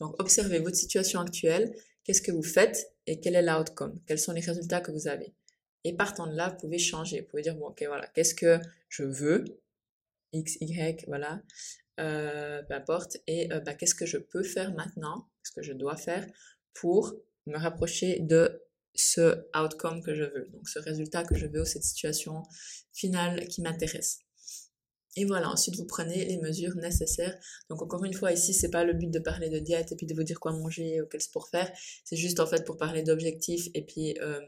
Donc 0.00 0.14
observez 0.20 0.60
votre 0.60 0.76
situation 0.76 1.20
actuelle, 1.20 1.74
qu'est-ce 2.08 2.22
que 2.22 2.32
vous 2.32 2.42
faites 2.42 2.94
et 3.06 3.20
quel 3.20 3.34
est 3.34 3.42
l'outcome, 3.42 4.00
quels 4.06 4.18
sont 4.18 4.32
les 4.32 4.40
résultats 4.40 4.80
que 4.80 4.90
vous 4.90 5.08
avez? 5.08 5.34
Et 5.84 5.94
partant 5.94 6.26
de 6.26 6.34
là, 6.34 6.48
vous 6.48 6.56
pouvez 6.56 6.78
changer, 6.78 7.20
vous 7.20 7.26
pouvez 7.26 7.42
dire, 7.42 7.54
bon 7.54 7.66
ok 7.66 7.84
voilà, 7.86 8.06
qu'est-ce 8.14 8.34
que 8.34 8.58
je 8.88 9.02
veux, 9.02 9.44
X, 10.32 10.56
Y, 10.62 11.04
voilà, 11.06 11.42
euh, 12.00 12.62
peu 12.62 12.72
importe, 12.72 13.18
et 13.26 13.48
bah, 13.48 13.74
qu'est-ce 13.74 13.94
que 13.94 14.06
je 14.06 14.16
peux 14.16 14.42
faire 14.42 14.72
maintenant, 14.72 15.28
qu'est-ce 15.42 15.52
que 15.52 15.62
je 15.62 15.74
dois 15.74 15.96
faire 15.96 16.26
pour 16.72 17.14
me 17.46 17.58
rapprocher 17.58 18.20
de 18.20 18.62
ce 18.94 19.44
outcome 19.54 20.02
que 20.02 20.14
je 20.14 20.24
veux, 20.24 20.48
donc 20.48 20.66
ce 20.66 20.78
résultat 20.78 21.24
que 21.24 21.36
je 21.36 21.46
veux 21.46 21.60
ou 21.60 21.66
cette 21.66 21.84
situation 21.84 22.42
finale 22.94 23.46
qui 23.48 23.60
m'intéresse. 23.60 24.20
Et 25.16 25.24
voilà, 25.24 25.48
ensuite 25.50 25.76
vous 25.76 25.86
prenez 25.86 26.24
les 26.24 26.38
mesures 26.38 26.76
nécessaires. 26.76 27.36
Donc 27.68 27.82
encore 27.82 28.04
une 28.04 28.14
fois, 28.14 28.32
ici, 28.32 28.54
c'est 28.54 28.70
pas 28.70 28.84
le 28.84 28.92
but 28.92 29.10
de 29.10 29.18
parler 29.18 29.48
de 29.48 29.58
diète 29.58 29.92
et 29.92 29.96
puis 29.96 30.06
de 30.06 30.14
vous 30.14 30.22
dire 30.22 30.38
quoi 30.40 30.52
manger 30.52 31.00
ou 31.02 31.06
quel 31.06 31.20
sport 31.20 31.48
faire. 31.48 31.70
C'est 32.04 32.16
juste 32.16 32.40
en 32.40 32.46
fait 32.46 32.64
pour 32.64 32.76
parler 32.76 33.02
d'objectifs 33.02 33.68
et 33.74 33.84
puis 33.84 34.16
euh, 34.20 34.40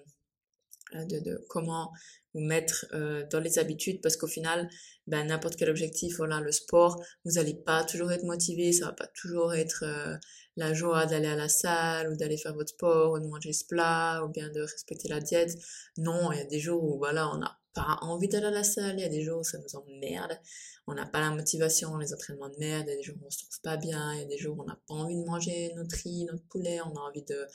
de, 0.94 1.20
de, 1.20 1.44
comment 1.48 1.92
vous 2.34 2.40
mettre 2.40 2.86
euh, 2.92 3.24
dans 3.30 3.40
les 3.40 3.58
habitudes 3.58 4.00
parce 4.00 4.16
qu'au 4.16 4.26
final, 4.26 4.68
ben, 5.06 5.26
n'importe 5.26 5.56
quel 5.56 5.70
objectif, 5.70 6.16
voilà, 6.16 6.40
le 6.40 6.52
sport, 6.52 7.02
vous 7.24 7.32
n'allez 7.32 7.54
pas 7.54 7.84
toujours 7.84 8.12
être 8.12 8.24
motivé, 8.24 8.72
ça 8.72 8.86
va 8.86 8.92
pas 8.92 9.08
toujours 9.08 9.54
être 9.54 9.84
euh, 9.84 10.16
la 10.56 10.74
joie 10.74 11.06
d'aller 11.06 11.28
à 11.28 11.36
la 11.36 11.48
salle 11.48 12.10
ou 12.12 12.16
d'aller 12.16 12.36
faire 12.36 12.54
votre 12.54 12.70
sport 12.70 13.12
ou 13.12 13.18
de 13.18 13.26
manger 13.26 13.52
ce 13.52 13.64
plat 13.64 14.22
ou 14.24 14.28
bien 14.28 14.48
de 14.50 14.60
respecter 14.60 15.08
la 15.08 15.20
diète. 15.20 15.58
Non, 15.96 16.32
il 16.32 16.38
y 16.38 16.42
a 16.42 16.44
des 16.44 16.60
jours 16.60 16.82
où 16.84 16.98
voilà, 16.98 17.28
on 17.34 17.38
n'a 17.38 17.58
pas 17.72 17.98
envie 18.02 18.28
d'aller 18.28 18.46
à 18.46 18.50
la 18.50 18.64
salle, 18.64 18.98
il 18.98 19.02
y 19.02 19.04
a 19.04 19.08
des 19.08 19.22
jours 19.22 19.40
où 19.40 19.44
ça 19.44 19.58
nous 19.58 19.76
emmerde, 19.76 20.38
on 20.86 20.94
n'a 20.94 21.06
pas 21.06 21.20
la 21.20 21.30
motivation, 21.30 21.96
les 21.98 22.12
entraînements 22.12 22.48
de 22.48 22.58
merde, 22.58 22.84
il 22.86 22.90
y 22.90 22.94
a 22.94 22.96
des 22.96 23.02
jours 23.02 23.16
où 23.22 23.26
on 23.26 23.30
se 23.30 23.38
trouve 23.38 23.60
pas 23.62 23.76
bien, 23.76 24.14
il 24.14 24.20
y 24.20 24.24
a 24.24 24.26
des 24.26 24.38
jours 24.38 24.58
où 24.58 24.62
on 24.62 24.66
n'a 24.66 24.78
pas 24.86 24.94
envie 24.94 25.16
de 25.16 25.24
manger 25.24 25.72
notre 25.76 25.96
riz, 25.96 26.24
notre 26.24 26.44
poulet, 26.44 26.80
on 26.80 26.94
a 26.96 27.00
envie 27.00 27.22
de 27.22 27.46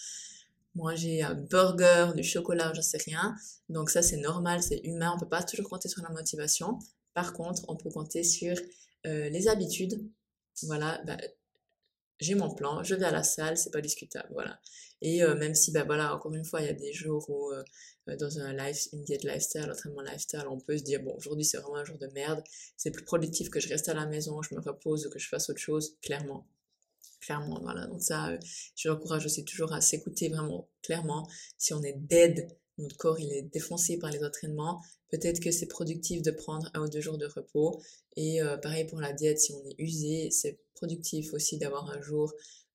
manger 0.76 1.24
un 1.24 1.34
burger, 1.34 2.12
du 2.16 2.24
chocolat, 2.24 2.74
je 2.76 2.82
sais 2.82 3.00
rien. 3.06 3.36
Donc 3.70 3.90
ça 3.90 4.02
c'est 4.02 4.18
normal, 4.18 4.62
c'est 4.62 4.82
humain, 4.84 5.14
on 5.16 5.20
peut 5.20 5.30
pas 5.30 5.44
toujours 5.44 5.70
compter 5.70 5.90
sur 5.90 6.04
la 6.04 6.10
motivation. 6.10 6.80
Par 7.14 7.34
contre, 7.34 7.64
on 7.70 7.76
peut 7.76 7.90
compter 7.90 8.24
sur 8.24 8.56
les 9.04 9.48
habitudes, 9.48 10.02
voilà, 10.64 11.00
bah, 11.06 11.18
j'ai 12.20 12.36
mon 12.36 12.54
plan, 12.54 12.84
je 12.84 12.96
vais 12.96 13.06
à 13.06 13.12
la 13.12 13.24
salle, 13.24 13.58
c'est 13.58 13.72
pas 13.72 13.82
discutable, 13.82 14.30
voilà. 14.32 14.60
Et 15.02 15.24
euh, 15.24 15.36
même 15.36 15.54
si, 15.56 15.72
bah 15.72 15.84
voilà, 15.84 16.16
encore 16.16 16.34
une 16.34 16.46
fois, 16.46 16.62
il 16.62 16.68
y 16.68 16.70
a 16.70 16.74
des 16.74 16.94
jours 16.94 17.30
où 17.30 17.52
euh, 17.52 17.64
euh, 18.10 18.16
dans 18.16 18.40
un 18.40 18.54
live, 18.54 18.78
une 18.94 19.04
diète 19.04 19.24
lifestyle, 19.24 19.70
entraînement 19.70 20.02
lifestyle, 20.02 20.46
on 20.50 20.60
peut 20.60 20.78
se 20.78 20.84
dire, 20.84 21.02
bon, 21.04 21.14
aujourd'hui 21.18 21.44
c'est 21.44 21.58
vraiment 21.58 21.78
un 21.78 21.84
jour 21.84 21.98
de 21.98 22.08
merde, 22.08 22.42
c'est 22.78 22.92
plus 22.92 23.04
productif 23.04 23.50
que 23.50 23.60
je 23.60 23.68
reste 23.68 23.90
à 23.90 23.94
la 23.94 24.06
maison, 24.06 24.42
je 24.42 24.56
me 24.56 24.62
repose 24.62 25.06
ou 25.06 25.10
que 25.10 25.20
je 25.20 25.28
fasse 25.28 25.50
autre 25.50 25.60
chose, 25.60 25.98
clairement. 26.02 26.48
Clairement, 27.26 27.60
voilà. 27.62 27.88
Donc 27.88 28.02
ça, 28.02 28.38
je 28.76 28.88
l'encourage 28.88 29.26
aussi 29.26 29.44
toujours 29.46 29.74
à 29.74 29.82
s'écouter 29.82 30.30
vraiment 30.30 30.70
clairement. 30.84 31.28
Si 31.58 31.74
on 31.74 31.82
est 31.82 31.98
dead, 31.98 32.48
notre 32.78 32.98
corps 32.98 33.20
il 33.20 33.34
est 33.34 33.42
défoncé 33.42 33.98
par 33.98 34.12
les 34.12 34.24
entraînements, 34.24 34.82
peut-être 35.10 35.40
que 35.40 35.50
c'est 35.52 35.68
productif 35.68 36.22
de 36.22 36.32
prendre 36.32 36.70
un 36.74 36.84
ou 36.84 36.90
deux 36.90 37.02
jours 37.02 37.18
de 37.18 37.26
repos. 37.26 37.82
Et 38.16 38.40
pareil 38.62 38.86
pour 38.86 39.00
la 39.00 39.12
diète, 39.12 39.40
si 39.40 39.54
on 39.54 39.66
est 39.70 39.76
usé, 39.80 40.30
c'est 40.30 40.60
productif 40.76 41.34
aussi 41.34 41.58
d'avoir 41.58 41.90
un 41.90 42.02
jour 42.02 42.32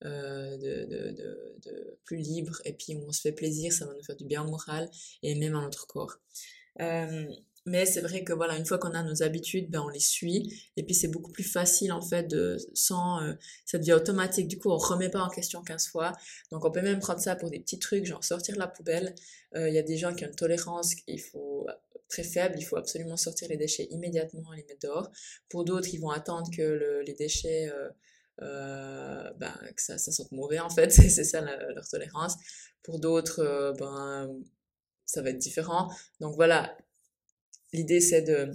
euh, 0.07 0.57
de, 0.57 0.87
de, 0.87 1.11
de, 1.11 1.57
de, 1.63 1.99
plus 2.05 2.17
libre 2.17 2.63
et 2.65 2.73
puis 2.73 2.97
on 2.97 3.13
se 3.13 3.21
fait 3.21 3.33
plaisir, 3.33 3.71
ça 3.71 3.85
va 3.85 3.93
nous 3.93 4.03
faire 4.03 4.17
du 4.17 4.25
bien 4.25 4.43
au 4.43 4.49
moral 4.49 4.91
et 5.23 5.35
même 5.35 5.55
à 5.55 5.61
notre 5.61 5.87
corps. 5.87 6.17
Euh, 6.81 7.29
mais 7.67 7.87
c'est 7.87 8.01
vrai 8.01 8.25
que 8.25 8.33
voilà, 8.33 8.57
une 8.57 8.67
fois 8.67 8.79
qu'on 8.79 8.93
a 8.93 9.03
nos 9.03 9.23
habitudes, 9.23 9.71
ben 9.71 9.81
on 9.81 9.89
les 9.89 10.01
suit 10.01 10.71
et 10.77 10.83
puis 10.83 10.95
c'est 10.95 11.09
beaucoup 11.09 11.31
plus 11.33 11.45
facile 11.45 11.93
en 11.93 12.03
fait 12.03 12.25
de 12.25 12.57
sans 12.75 13.23
euh, 13.23 13.35
ça 13.65 13.79
devient 13.79 13.93
automatique. 13.93 14.49
Du 14.49 14.59
coup, 14.59 14.71
on 14.71 14.79
remet 14.79 15.11
pas 15.11 15.21
en 15.21 15.29
question 15.29 15.63
15 15.63 15.89
fois. 15.89 16.13
Donc 16.53 16.65
on 16.65 16.71
peut 16.71 16.83
même 16.83 17.01
prendre 17.01 17.21
ça 17.21 17.37
pour 17.37 17.51
des 17.51 17.61
petits 17.61 17.79
trucs, 17.79 18.07
genre 18.07 18.25
sortir 18.25 18.57
la 18.57 18.67
poubelle. 18.69 19.15
Il 19.57 19.75
y 19.75 19.79
a 19.79 19.83
des 19.83 19.97
gens 19.97 20.15
qui 20.15 20.25
ont 20.25 20.29
une 20.29 20.35
tolérance, 20.37 20.95
il 21.09 21.21
faut 21.21 21.67
très 22.11 22.25
faible, 22.25 22.57
il 22.59 22.65
faut 22.65 22.77
absolument 22.77 23.17
sortir 23.17 23.49
les 23.49 23.57
déchets 23.57 23.89
immédiatement 23.91 24.53
et 24.53 24.59
les 24.59 24.65
mettre 24.65 24.87
dehors. 24.87 25.11
Pour 25.49 25.65
d'autres, 25.65 25.89
ils 25.93 26.01
vont 26.01 26.11
attendre 26.11 26.51
que 26.55 26.61
le, 26.61 27.01
les 27.03 27.15
déchets, 27.15 27.71
euh, 27.71 27.89
euh, 28.43 29.31
ben, 29.39 29.55
que 29.75 29.81
ça, 29.81 29.97
ça 29.97 30.13
sente 30.13 30.33
mauvais 30.33 30.59
en 30.59 30.69
fait, 30.71 30.91
c'est 30.91 31.25
ça 31.25 31.41
leur 31.41 31.89
tolérance. 31.89 32.35
Pour 32.83 32.99
d'autres, 32.99 33.41
euh, 33.41 33.73
ben, 33.73 34.37
ça 35.07 35.23
va 35.23 35.31
être 35.31 35.39
différent. 35.39 35.91
Donc 36.21 36.35
voilà, 36.35 36.77
l'idée 37.73 38.01
c'est 38.01 38.23
de, 38.23 38.51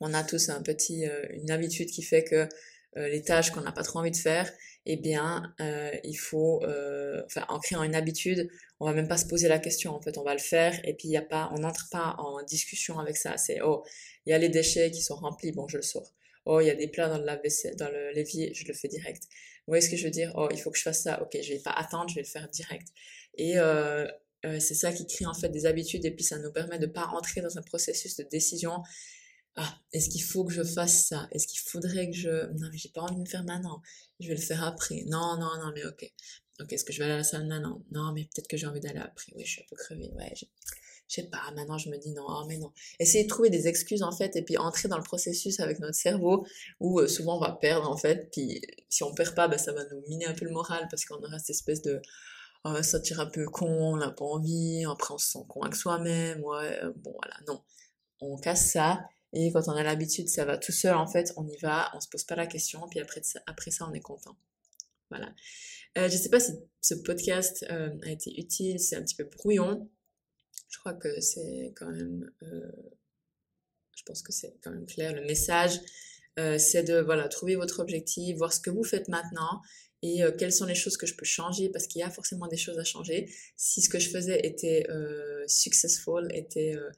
on 0.00 0.14
a 0.14 0.24
tous 0.24 0.48
un 0.48 0.62
petit, 0.62 1.04
une 1.30 1.50
habitude 1.50 1.90
qui 1.90 2.02
fait 2.02 2.24
que 2.24 2.48
les 2.96 3.22
tâches 3.22 3.50
qu'on 3.50 3.60
n'a 3.60 3.72
pas 3.72 3.82
trop 3.82 4.00
envie 4.00 4.10
de 4.10 4.16
faire, 4.16 4.50
eh 4.86 4.96
bien, 4.96 5.54
euh, 5.60 5.90
il 6.04 6.14
faut, 6.14 6.64
euh, 6.64 7.22
enfin, 7.26 7.44
en 7.48 7.58
créant 7.58 7.82
une 7.82 7.94
habitude, 7.94 8.50
on 8.80 8.86
va 8.86 8.92
même 8.94 9.08
pas 9.08 9.18
se 9.18 9.26
poser 9.26 9.48
la 9.48 9.58
question. 9.58 9.94
En 9.94 10.00
fait, 10.00 10.16
on 10.16 10.22
va 10.22 10.32
le 10.32 10.40
faire 10.40 10.78
et 10.84 10.94
puis 10.94 11.08
il 11.08 11.12
y 11.12 11.16
a 11.16 11.22
pas, 11.22 11.50
on 11.52 11.58
n'entre 11.58 11.88
pas 11.90 12.16
en 12.18 12.42
discussion 12.42 12.98
avec 12.98 13.16
ça. 13.16 13.36
C'est 13.36 13.60
oh, 13.62 13.84
il 14.26 14.30
y 14.30 14.32
a 14.32 14.38
les 14.38 14.48
déchets 14.48 14.90
qui 14.90 15.02
sont 15.02 15.16
remplis, 15.16 15.52
bon, 15.52 15.68
je 15.68 15.76
le 15.76 15.82
sors. 15.82 16.12
Oh, 16.46 16.60
il 16.60 16.66
y 16.66 16.70
a 16.70 16.74
des 16.74 16.88
plats 16.88 17.08
dans 17.08 17.18
le 17.18 17.24
lave-vaisselle, 17.24 17.76
dans 17.76 17.88
le 17.90 18.10
l'évier, 18.12 18.54
je 18.54 18.66
le 18.66 18.72
fais 18.72 18.88
direct. 18.88 19.24
Vous 19.66 19.72
voyez 19.72 19.82
ce 19.82 19.90
que 19.90 19.96
je 19.96 20.04
veux 20.04 20.10
dire? 20.10 20.32
Oh, 20.34 20.48
il 20.50 20.58
faut 20.58 20.70
que 20.70 20.78
je 20.78 20.82
fasse 20.82 21.02
ça. 21.02 21.22
Ok, 21.22 21.36
je 21.42 21.52
vais 21.52 21.60
pas 21.60 21.72
attendre, 21.72 22.08
je 22.08 22.14
vais 22.14 22.22
le 22.22 22.26
faire 22.26 22.48
direct. 22.48 22.88
Et 23.36 23.58
euh, 23.58 24.08
euh 24.44 24.60
c'est 24.60 24.74
ça 24.74 24.92
qui 24.92 25.06
crée 25.06 25.26
en 25.26 25.34
fait 25.34 25.48
des 25.48 25.66
habitudes 25.66 26.04
et 26.04 26.10
puis 26.10 26.24
ça 26.24 26.38
nous 26.38 26.52
permet 26.52 26.78
de 26.78 26.86
pas 26.86 27.06
entrer 27.08 27.40
dans 27.40 27.58
un 27.58 27.62
processus 27.62 28.16
de 28.16 28.24
décision 28.30 28.82
ah, 29.56 29.78
est-ce 29.92 30.08
qu'il 30.08 30.22
faut 30.22 30.44
que 30.44 30.52
je 30.52 30.62
fasse 30.62 31.08
ça? 31.08 31.28
Est-ce 31.32 31.46
qu'il 31.46 31.60
faudrait 31.60 32.08
que 32.10 32.16
je... 32.16 32.46
Non, 32.58 32.68
mais 32.70 32.78
j'ai 32.78 32.88
pas 32.88 33.02
envie 33.02 33.16
de 33.16 33.20
me 33.20 33.26
faire 33.26 33.44
maintenant. 33.44 33.82
Je 34.20 34.28
vais 34.28 34.34
le 34.34 34.40
faire 34.40 34.62
après. 34.64 35.02
Non, 35.06 35.36
non, 35.38 35.50
non, 35.58 35.72
mais 35.74 35.84
ok. 35.84 36.10
Ok, 36.60 36.72
est-ce 36.72 36.84
que 36.84 36.92
je 36.92 36.98
vais 36.98 37.04
aller 37.04 37.14
à 37.14 37.18
la 37.18 37.24
salle 37.24 37.46
maintenant? 37.46 37.82
Non, 37.90 38.12
mais 38.12 38.24
peut-être 38.24 38.48
que 38.48 38.56
j'ai 38.56 38.66
envie 38.66 38.80
d'aller 38.80 39.00
après. 39.00 39.32
Oui, 39.34 39.44
je 39.44 39.52
suis 39.52 39.62
un 39.62 39.66
peu 39.68 39.76
crevée. 39.76 40.10
Ouais, 40.14 40.32
je... 40.36 40.44
sais 41.08 41.24
pas. 41.24 41.42
Maintenant, 41.56 41.78
je 41.78 41.90
me 41.90 41.98
dis 41.98 42.12
non, 42.12 42.24
oh, 42.28 42.44
mais 42.48 42.58
non. 42.58 42.72
Essayez 43.00 43.24
de 43.24 43.28
trouver 43.28 43.50
des 43.50 43.66
excuses, 43.66 44.02
en 44.02 44.12
fait, 44.12 44.36
et 44.36 44.42
puis 44.42 44.56
entrer 44.56 44.88
dans 44.88 44.98
le 44.98 45.02
processus 45.02 45.58
avec 45.58 45.80
notre 45.80 45.96
cerveau, 45.96 46.46
où 46.78 47.00
euh, 47.00 47.08
souvent 47.08 47.36
on 47.38 47.40
va 47.40 47.52
perdre, 47.52 47.90
en 47.90 47.96
fait. 47.96 48.30
Puis 48.30 48.60
si 48.88 49.02
on 49.02 49.12
perd 49.14 49.34
pas, 49.34 49.48
ben, 49.48 49.58
ça 49.58 49.72
va 49.72 49.84
nous 49.90 50.02
miner 50.08 50.26
un 50.26 50.34
peu 50.34 50.44
le 50.44 50.52
moral, 50.52 50.86
parce 50.90 51.04
qu'on 51.04 51.16
aura 51.16 51.38
cette 51.38 51.50
espèce 51.50 51.82
de... 51.82 52.00
Ça 52.82 53.00
tire 53.00 53.20
un 53.20 53.26
peu 53.26 53.46
con, 53.46 53.94
on 53.94 53.96
n'a 53.96 54.10
pas 54.10 54.24
envie, 54.24 54.84
après 54.84 55.14
on 55.14 55.18
se 55.18 55.30
sent 55.30 55.44
con 55.48 55.62
avec 55.62 55.74
soi-même, 55.74 56.42
ouais, 56.44 56.78
euh, 56.82 56.92
bon 56.94 57.12
voilà, 57.12 57.34
non. 57.48 57.62
On 58.20 58.36
casse 58.36 58.70
ça, 58.72 59.00
et 59.32 59.50
quand 59.50 59.66
on 59.68 59.72
a 59.72 59.82
l'habitude, 59.82 60.28
ça 60.28 60.44
va 60.44 60.58
tout 60.58 60.70
seul, 60.70 60.94
en 60.94 61.06
fait, 61.06 61.32
on 61.38 61.48
y 61.48 61.56
va, 61.56 61.90
on 61.94 62.00
se 62.00 62.08
pose 62.08 62.24
pas 62.24 62.36
la 62.36 62.46
question, 62.46 62.86
puis 62.90 63.00
après 63.00 63.22
ça, 63.22 63.40
après 63.46 63.70
ça 63.70 63.86
on 63.88 63.94
est 63.94 64.00
content. 64.00 64.36
Voilà. 65.08 65.34
Euh, 65.96 66.08
je 66.10 66.16
sais 66.16 66.28
pas 66.28 66.38
si 66.38 66.52
ce 66.82 66.94
podcast 66.94 67.64
euh, 67.70 67.96
a 68.02 68.10
été 68.10 68.38
utile, 68.38 68.78
c'est 68.78 68.96
un 68.96 69.02
petit 69.02 69.16
peu 69.16 69.24
brouillon. 69.24 69.88
Je 70.68 70.78
crois 70.78 70.92
que 70.92 71.18
c'est 71.20 71.72
quand 71.76 71.90
même, 71.90 72.30
euh, 72.42 72.70
je 73.96 74.02
pense 74.04 74.22
que 74.22 74.32
c'est 74.32 74.54
quand 74.62 74.70
même 74.70 74.86
clair. 74.86 75.14
Le 75.14 75.22
message, 75.22 75.80
euh, 76.38 76.58
c'est 76.58 76.82
de 76.82 77.00
voilà 77.00 77.26
trouver 77.28 77.56
votre 77.56 77.80
objectif, 77.80 78.36
voir 78.36 78.52
ce 78.52 78.60
que 78.60 78.70
vous 78.70 78.84
faites 78.84 79.08
maintenant 79.08 79.62
et 80.02 80.22
euh, 80.22 80.32
quelles 80.32 80.52
sont 80.52 80.66
les 80.66 80.74
choses 80.74 80.96
que 80.96 81.06
je 81.06 81.14
peux 81.14 81.24
changer? 81.26 81.68
Parce 81.68 81.86
qu'il 81.86 82.00
y 82.00 82.04
a 82.04 82.10
forcément 82.10 82.46
des 82.46 82.56
choses 82.56 82.78
à 82.78 82.84
changer. 82.84 83.28
Si 83.56 83.82
ce 83.82 83.88
que 83.88 83.98
je 83.98 84.08
faisais 84.08 84.40
était 84.46 84.86
euh, 84.90 85.44
successful, 85.46 86.28
était 86.32 86.74
euh, 86.76 86.90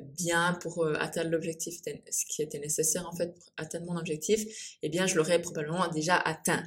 bien 0.00 0.54
pour 0.60 0.84
euh, 0.84 0.94
atteindre 0.98 1.30
l'objectif, 1.30 1.80
ce 2.10 2.24
qui 2.26 2.42
était 2.42 2.58
nécessaire 2.58 3.08
en 3.08 3.14
fait 3.14 3.34
pour 3.34 3.52
atteindre 3.56 3.86
mon 3.86 3.96
objectif, 3.96 4.76
eh 4.82 4.88
bien 4.88 5.06
je 5.06 5.16
l'aurais 5.16 5.40
probablement 5.40 5.88
déjà 5.88 6.16
atteint. 6.16 6.62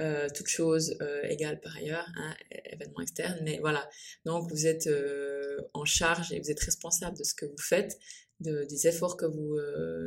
Euh, 0.00 0.28
toute 0.32 0.46
chose 0.46 0.96
euh, 1.02 1.22
égale 1.24 1.60
par 1.60 1.76
ailleurs, 1.76 2.06
hein, 2.16 2.32
événement 2.66 3.00
externe, 3.00 3.40
mais 3.42 3.58
voilà. 3.58 3.88
Donc 4.24 4.48
vous 4.48 4.68
êtes 4.68 4.86
euh, 4.86 5.58
en 5.74 5.84
charge 5.84 6.32
et 6.32 6.38
vous 6.38 6.52
êtes 6.52 6.60
responsable 6.60 7.18
de 7.18 7.24
ce 7.24 7.34
que 7.34 7.46
vous 7.46 7.58
faites, 7.58 7.98
de, 8.38 8.62
des 8.70 8.86
efforts 8.86 9.16
que 9.16 9.26
vous 9.26 9.58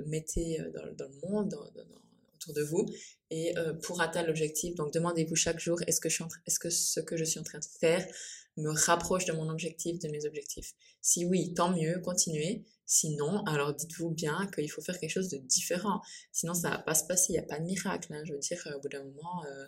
mettez 0.07 0.59
dans, 0.73 0.93
dans, 0.93 1.09
le 1.09 1.27
monde, 1.27 1.49
dans, 1.49 1.69
dans, 1.71 2.01
autour 2.41 2.53
de 2.53 2.63
vous, 2.63 2.85
et 3.29 3.53
pour 3.83 4.01
atteindre 4.01 4.27
l'objectif. 4.27 4.75
Donc 4.75 4.93
demandez-vous 4.93 5.35
chaque 5.35 5.59
jour, 5.59 5.79
est-ce 5.87 6.01
que, 6.01 6.09
je 6.09 6.15
suis 6.15 6.25
est-ce 6.45 6.59
que 6.59 6.69
ce 6.69 6.99
que 6.99 7.15
je 7.17 7.23
suis 7.23 7.39
en 7.39 7.43
train 7.43 7.59
de 7.59 7.65
faire 7.79 8.05
me 8.57 8.71
rapproche 8.71 9.25
de 9.25 9.31
mon 9.31 9.49
objectif, 9.49 9.99
de 9.99 10.09
mes 10.09 10.25
objectifs? 10.25 10.73
Si 11.01 11.25
oui, 11.25 11.53
tant 11.53 11.71
mieux, 11.71 11.99
continuez. 11.99 12.63
Sinon, 12.85 13.43
alors 13.45 13.73
dites-vous 13.73 14.09
bien 14.09 14.49
qu'il 14.53 14.69
faut 14.69 14.81
faire 14.81 14.99
quelque 14.99 15.11
chose 15.11 15.29
de 15.29 15.37
différent. 15.37 16.01
Sinon, 16.33 16.53
ça 16.53 16.71
va 16.71 16.77
pas 16.77 16.93
se 16.93 17.05
passer. 17.05 17.27
Il 17.29 17.33
n'y 17.33 17.39
a 17.39 17.43
pas 17.43 17.57
de 17.57 17.63
miracle. 17.63 18.13
Hein. 18.13 18.21
Je 18.25 18.33
veux 18.33 18.39
dire, 18.39 18.61
au 18.75 18.81
bout 18.81 18.89
d'un 18.89 19.03
moment, 19.03 19.45
euh, 19.45 19.65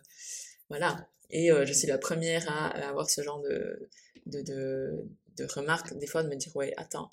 voilà. 0.68 1.08
Et 1.30 1.50
euh, 1.50 1.66
je 1.66 1.72
suis 1.72 1.88
la 1.88 1.98
première 1.98 2.50
à, 2.52 2.68
avoir 2.90 3.10
ce 3.10 3.22
genre 3.22 3.42
de, 3.42 3.90
de, 4.26 4.42
de, 4.42 5.08
de 5.38 5.46
remarques, 5.46 5.98
des 5.98 6.06
fois 6.06 6.22
de 6.22 6.28
me 6.28 6.36
dire, 6.36 6.54
ouais, 6.56 6.74
attends, 6.76 7.10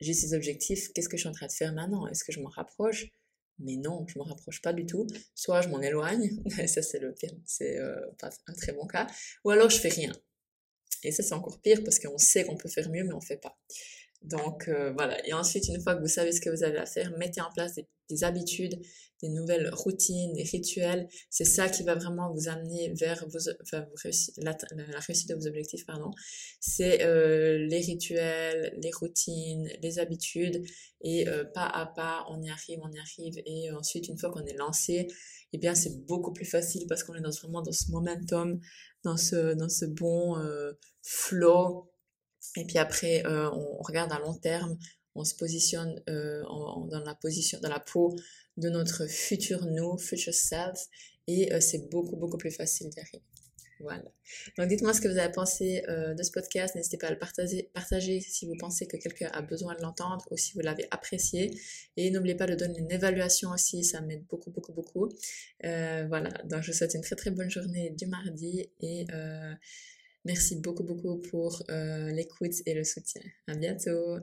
j'ai 0.00 0.12
ces 0.12 0.34
objectifs, 0.34 0.92
qu'est-ce 0.92 1.08
que 1.08 1.16
je 1.16 1.22
suis 1.22 1.28
en 1.30 1.32
train 1.32 1.46
de 1.46 1.52
faire 1.52 1.72
maintenant? 1.72 2.06
Est-ce 2.08 2.24
que 2.24 2.32
je 2.32 2.40
m'en 2.40 2.50
rapproche? 2.50 3.06
Mais 3.58 3.76
non, 3.76 4.06
je 4.08 4.18
m'en 4.18 4.24
rapproche 4.24 4.60
pas 4.62 4.72
du 4.72 4.86
tout. 4.86 5.06
Soit 5.34 5.62
je 5.62 5.68
m'en 5.68 5.80
éloigne, 5.80 6.30
ça 6.66 6.82
c'est 6.82 6.98
le 6.98 7.12
pire, 7.14 7.34
c'est 7.44 7.78
euh, 7.78 8.00
pas 8.18 8.30
un 8.46 8.54
très 8.54 8.72
bon 8.72 8.86
cas. 8.86 9.06
Ou 9.44 9.50
alors 9.50 9.70
je 9.70 9.78
fais 9.78 9.88
rien. 9.88 10.12
Et 11.04 11.12
ça, 11.12 11.22
c'est 11.22 11.34
encore 11.34 11.60
pire 11.60 11.82
parce 11.84 11.98
qu'on 11.98 12.18
sait 12.18 12.44
qu'on 12.44 12.56
peut 12.56 12.68
faire 12.68 12.88
mieux, 12.90 13.04
mais 13.04 13.12
on 13.12 13.20
fait 13.20 13.36
pas. 13.36 13.56
Donc 14.22 14.68
euh, 14.68 14.92
voilà. 14.92 15.24
Et 15.28 15.32
ensuite, 15.34 15.68
une 15.68 15.80
fois 15.80 15.94
que 15.94 16.00
vous 16.00 16.08
savez 16.08 16.32
ce 16.32 16.40
que 16.40 16.50
vous 16.50 16.64
avez 16.64 16.78
à 16.78 16.86
faire, 16.86 17.16
mettez 17.18 17.42
en 17.42 17.50
place 17.52 17.74
des, 17.74 17.86
habitudes, 18.22 18.80
des 19.22 19.28
nouvelles 19.28 19.70
routines, 19.72 20.32
des 20.34 20.42
rituels. 20.42 21.08
C'est 21.30 21.44
ça 21.44 21.68
qui 21.68 21.82
va 21.82 21.94
vraiment 21.94 22.32
vous 22.32 22.48
amener 22.48 22.92
vers, 22.94 23.26
vos, 23.28 23.38
la, 24.38 24.56
réussite 25.00 25.28
de 25.28 25.34
vos 25.34 25.46
objectifs. 25.46 25.86
pardon. 25.86 26.10
C'est 26.60 27.02
euh, 27.02 27.58
les 27.66 27.80
rituels, 27.80 28.78
les 28.82 28.90
routines, 28.90 29.68
les 29.82 29.98
habitudes. 29.98 30.64
Et 31.00 31.28
euh, 31.28 31.44
pas 31.44 31.66
à 31.66 31.86
pas, 31.86 32.24
on 32.30 32.42
y 32.42 32.50
arrive, 32.50 32.80
on 32.82 32.90
y 32.90 32.98
arrive. 32.98 33.42
Et 33.46 33.70
ensuite, 33.72 34.08
une 34.08 34.18
fois 34.18 34.30
qu'on 34.30 34.44
est 34.44 34.56
lancé, 34.56 35.06
eh 35.52 35.58
bien, 35.58 35.74
c'est 35.74 36.04
beaucoup 36.06 36.32
plus 36.32 36.46
facile 36.46 36.86
parce 36.88 37.04
qu'on 37.04 37.14
est 37.14 37.20
dans, 37.20 37.30
vraiment 37.30 37.62
dans 37.62 37.72
ce 37.72 37.90
momentum, 37.90 38.60
dans 39.04 39.16
ce, 39.16 39.54
dans 39.54 39.68
ce 39.68 39.86
bon 39.86 40.36
flow. 41.02 41.90
Et 42.56 42.64
puis 42.64 42.78
après, 42.78 43.24
euh, 43.26 43.50
on, 43.50 43.82
regarde 43.82 44.12
à 44.12 44.18
long 44.18 44.34
terme, 44.34 44.76
on 45.14 45.24
se 45.24 45.34
positionne 45.34 46.02
euh, 46.08 46.42
dans 46.42 47.02
la 47.04 47.14
position, 47.14 47.58
dans 47.60 47.68
la 47.68 47.80
peau 47.80 48.14
de 48.56 48.68
notre 48.68 49.06
futur 49.06 49.66
nous, 49.66 49.98
future 49.98 50.34
self, 50.34 50.88
et 51.26 51.52
euh, 51.52 51.60
c'est 51.60 51.90
beaucoup 51.90 52.16
beaucoup 52.16 52.38
plus 52.38 52.50
facile 52.50 52.88
d'y 52.90 53.00
arriver. 53.00 53.22
Voilà. 53.80 54.04
Donc 54.56 54.68
dites-moi 54.68 54.94
ce 54.94 55.00
que 55.00 55.08
vous 55.08 55.18
avez 55.18 55.32
pensé 55.32 55.82
de 55.88 56.22
ce 56.22 56.30
podcast. 56.30 56.76
N'hésitez 56.76 56.96
pas 56.96 57.08
à 57.08 57.10
le 57.10 57.18
partager, 57.18 57.68
partager 57.74 58.20
si 58.20 58.46
vous 58.46 58.54
pensez 58.56 58.86
que 58.86 58.96
quelqu'un 58.96 59.28
a 59.34 59.42
besoin 59.42 59.74
de 59.74 59.82
l'entendre 59.82 60.24
ou 60.30 60.36
si 60.36 60.54
vous 60.54 60.60
l'avez 60.60 60.86
apprécié. 60.92 61.50
Et 61.96 62.10
n'oubliez 62.12 62.36
pas 62.36 62.46
de 62.46 62.54
donner 62.54 62.78
une 62.78 62.92
évaluation 62.92 63.50
aussi, 63.50 63.82
ça 63.82 64.00
m'aide 64.00 64.24
beaucoup, 64.30 64.50
beaucoup, 64.52 64.72
beaucoup. 64.72 65.08
voilà. 65.60 66.30
Donc 66.44 66.62
je 66.62 66.70
vous 66.70 66.78
souhaite 66.78 66.94
une 66.94 67.02
très 67.02 67.16
très 67.16 67.32
bonne 67.32 67.50
journée 67.50 67.90
du 67.90 68.06
mardi 68.06 68.70
et 68.80 69.06
Merci 70.24 70.56
beaucoup, 70.56 70.84
beaucoup 70.84 71.18
pour 71.18 71.62
euh, 71.70 72.10
l'écoute 72.10 72.54
et 72.64 72.74
le 72.74 72.84
soutien. 72.84 73.20
À 73.46 73.54
bientôt! 73.54 74.20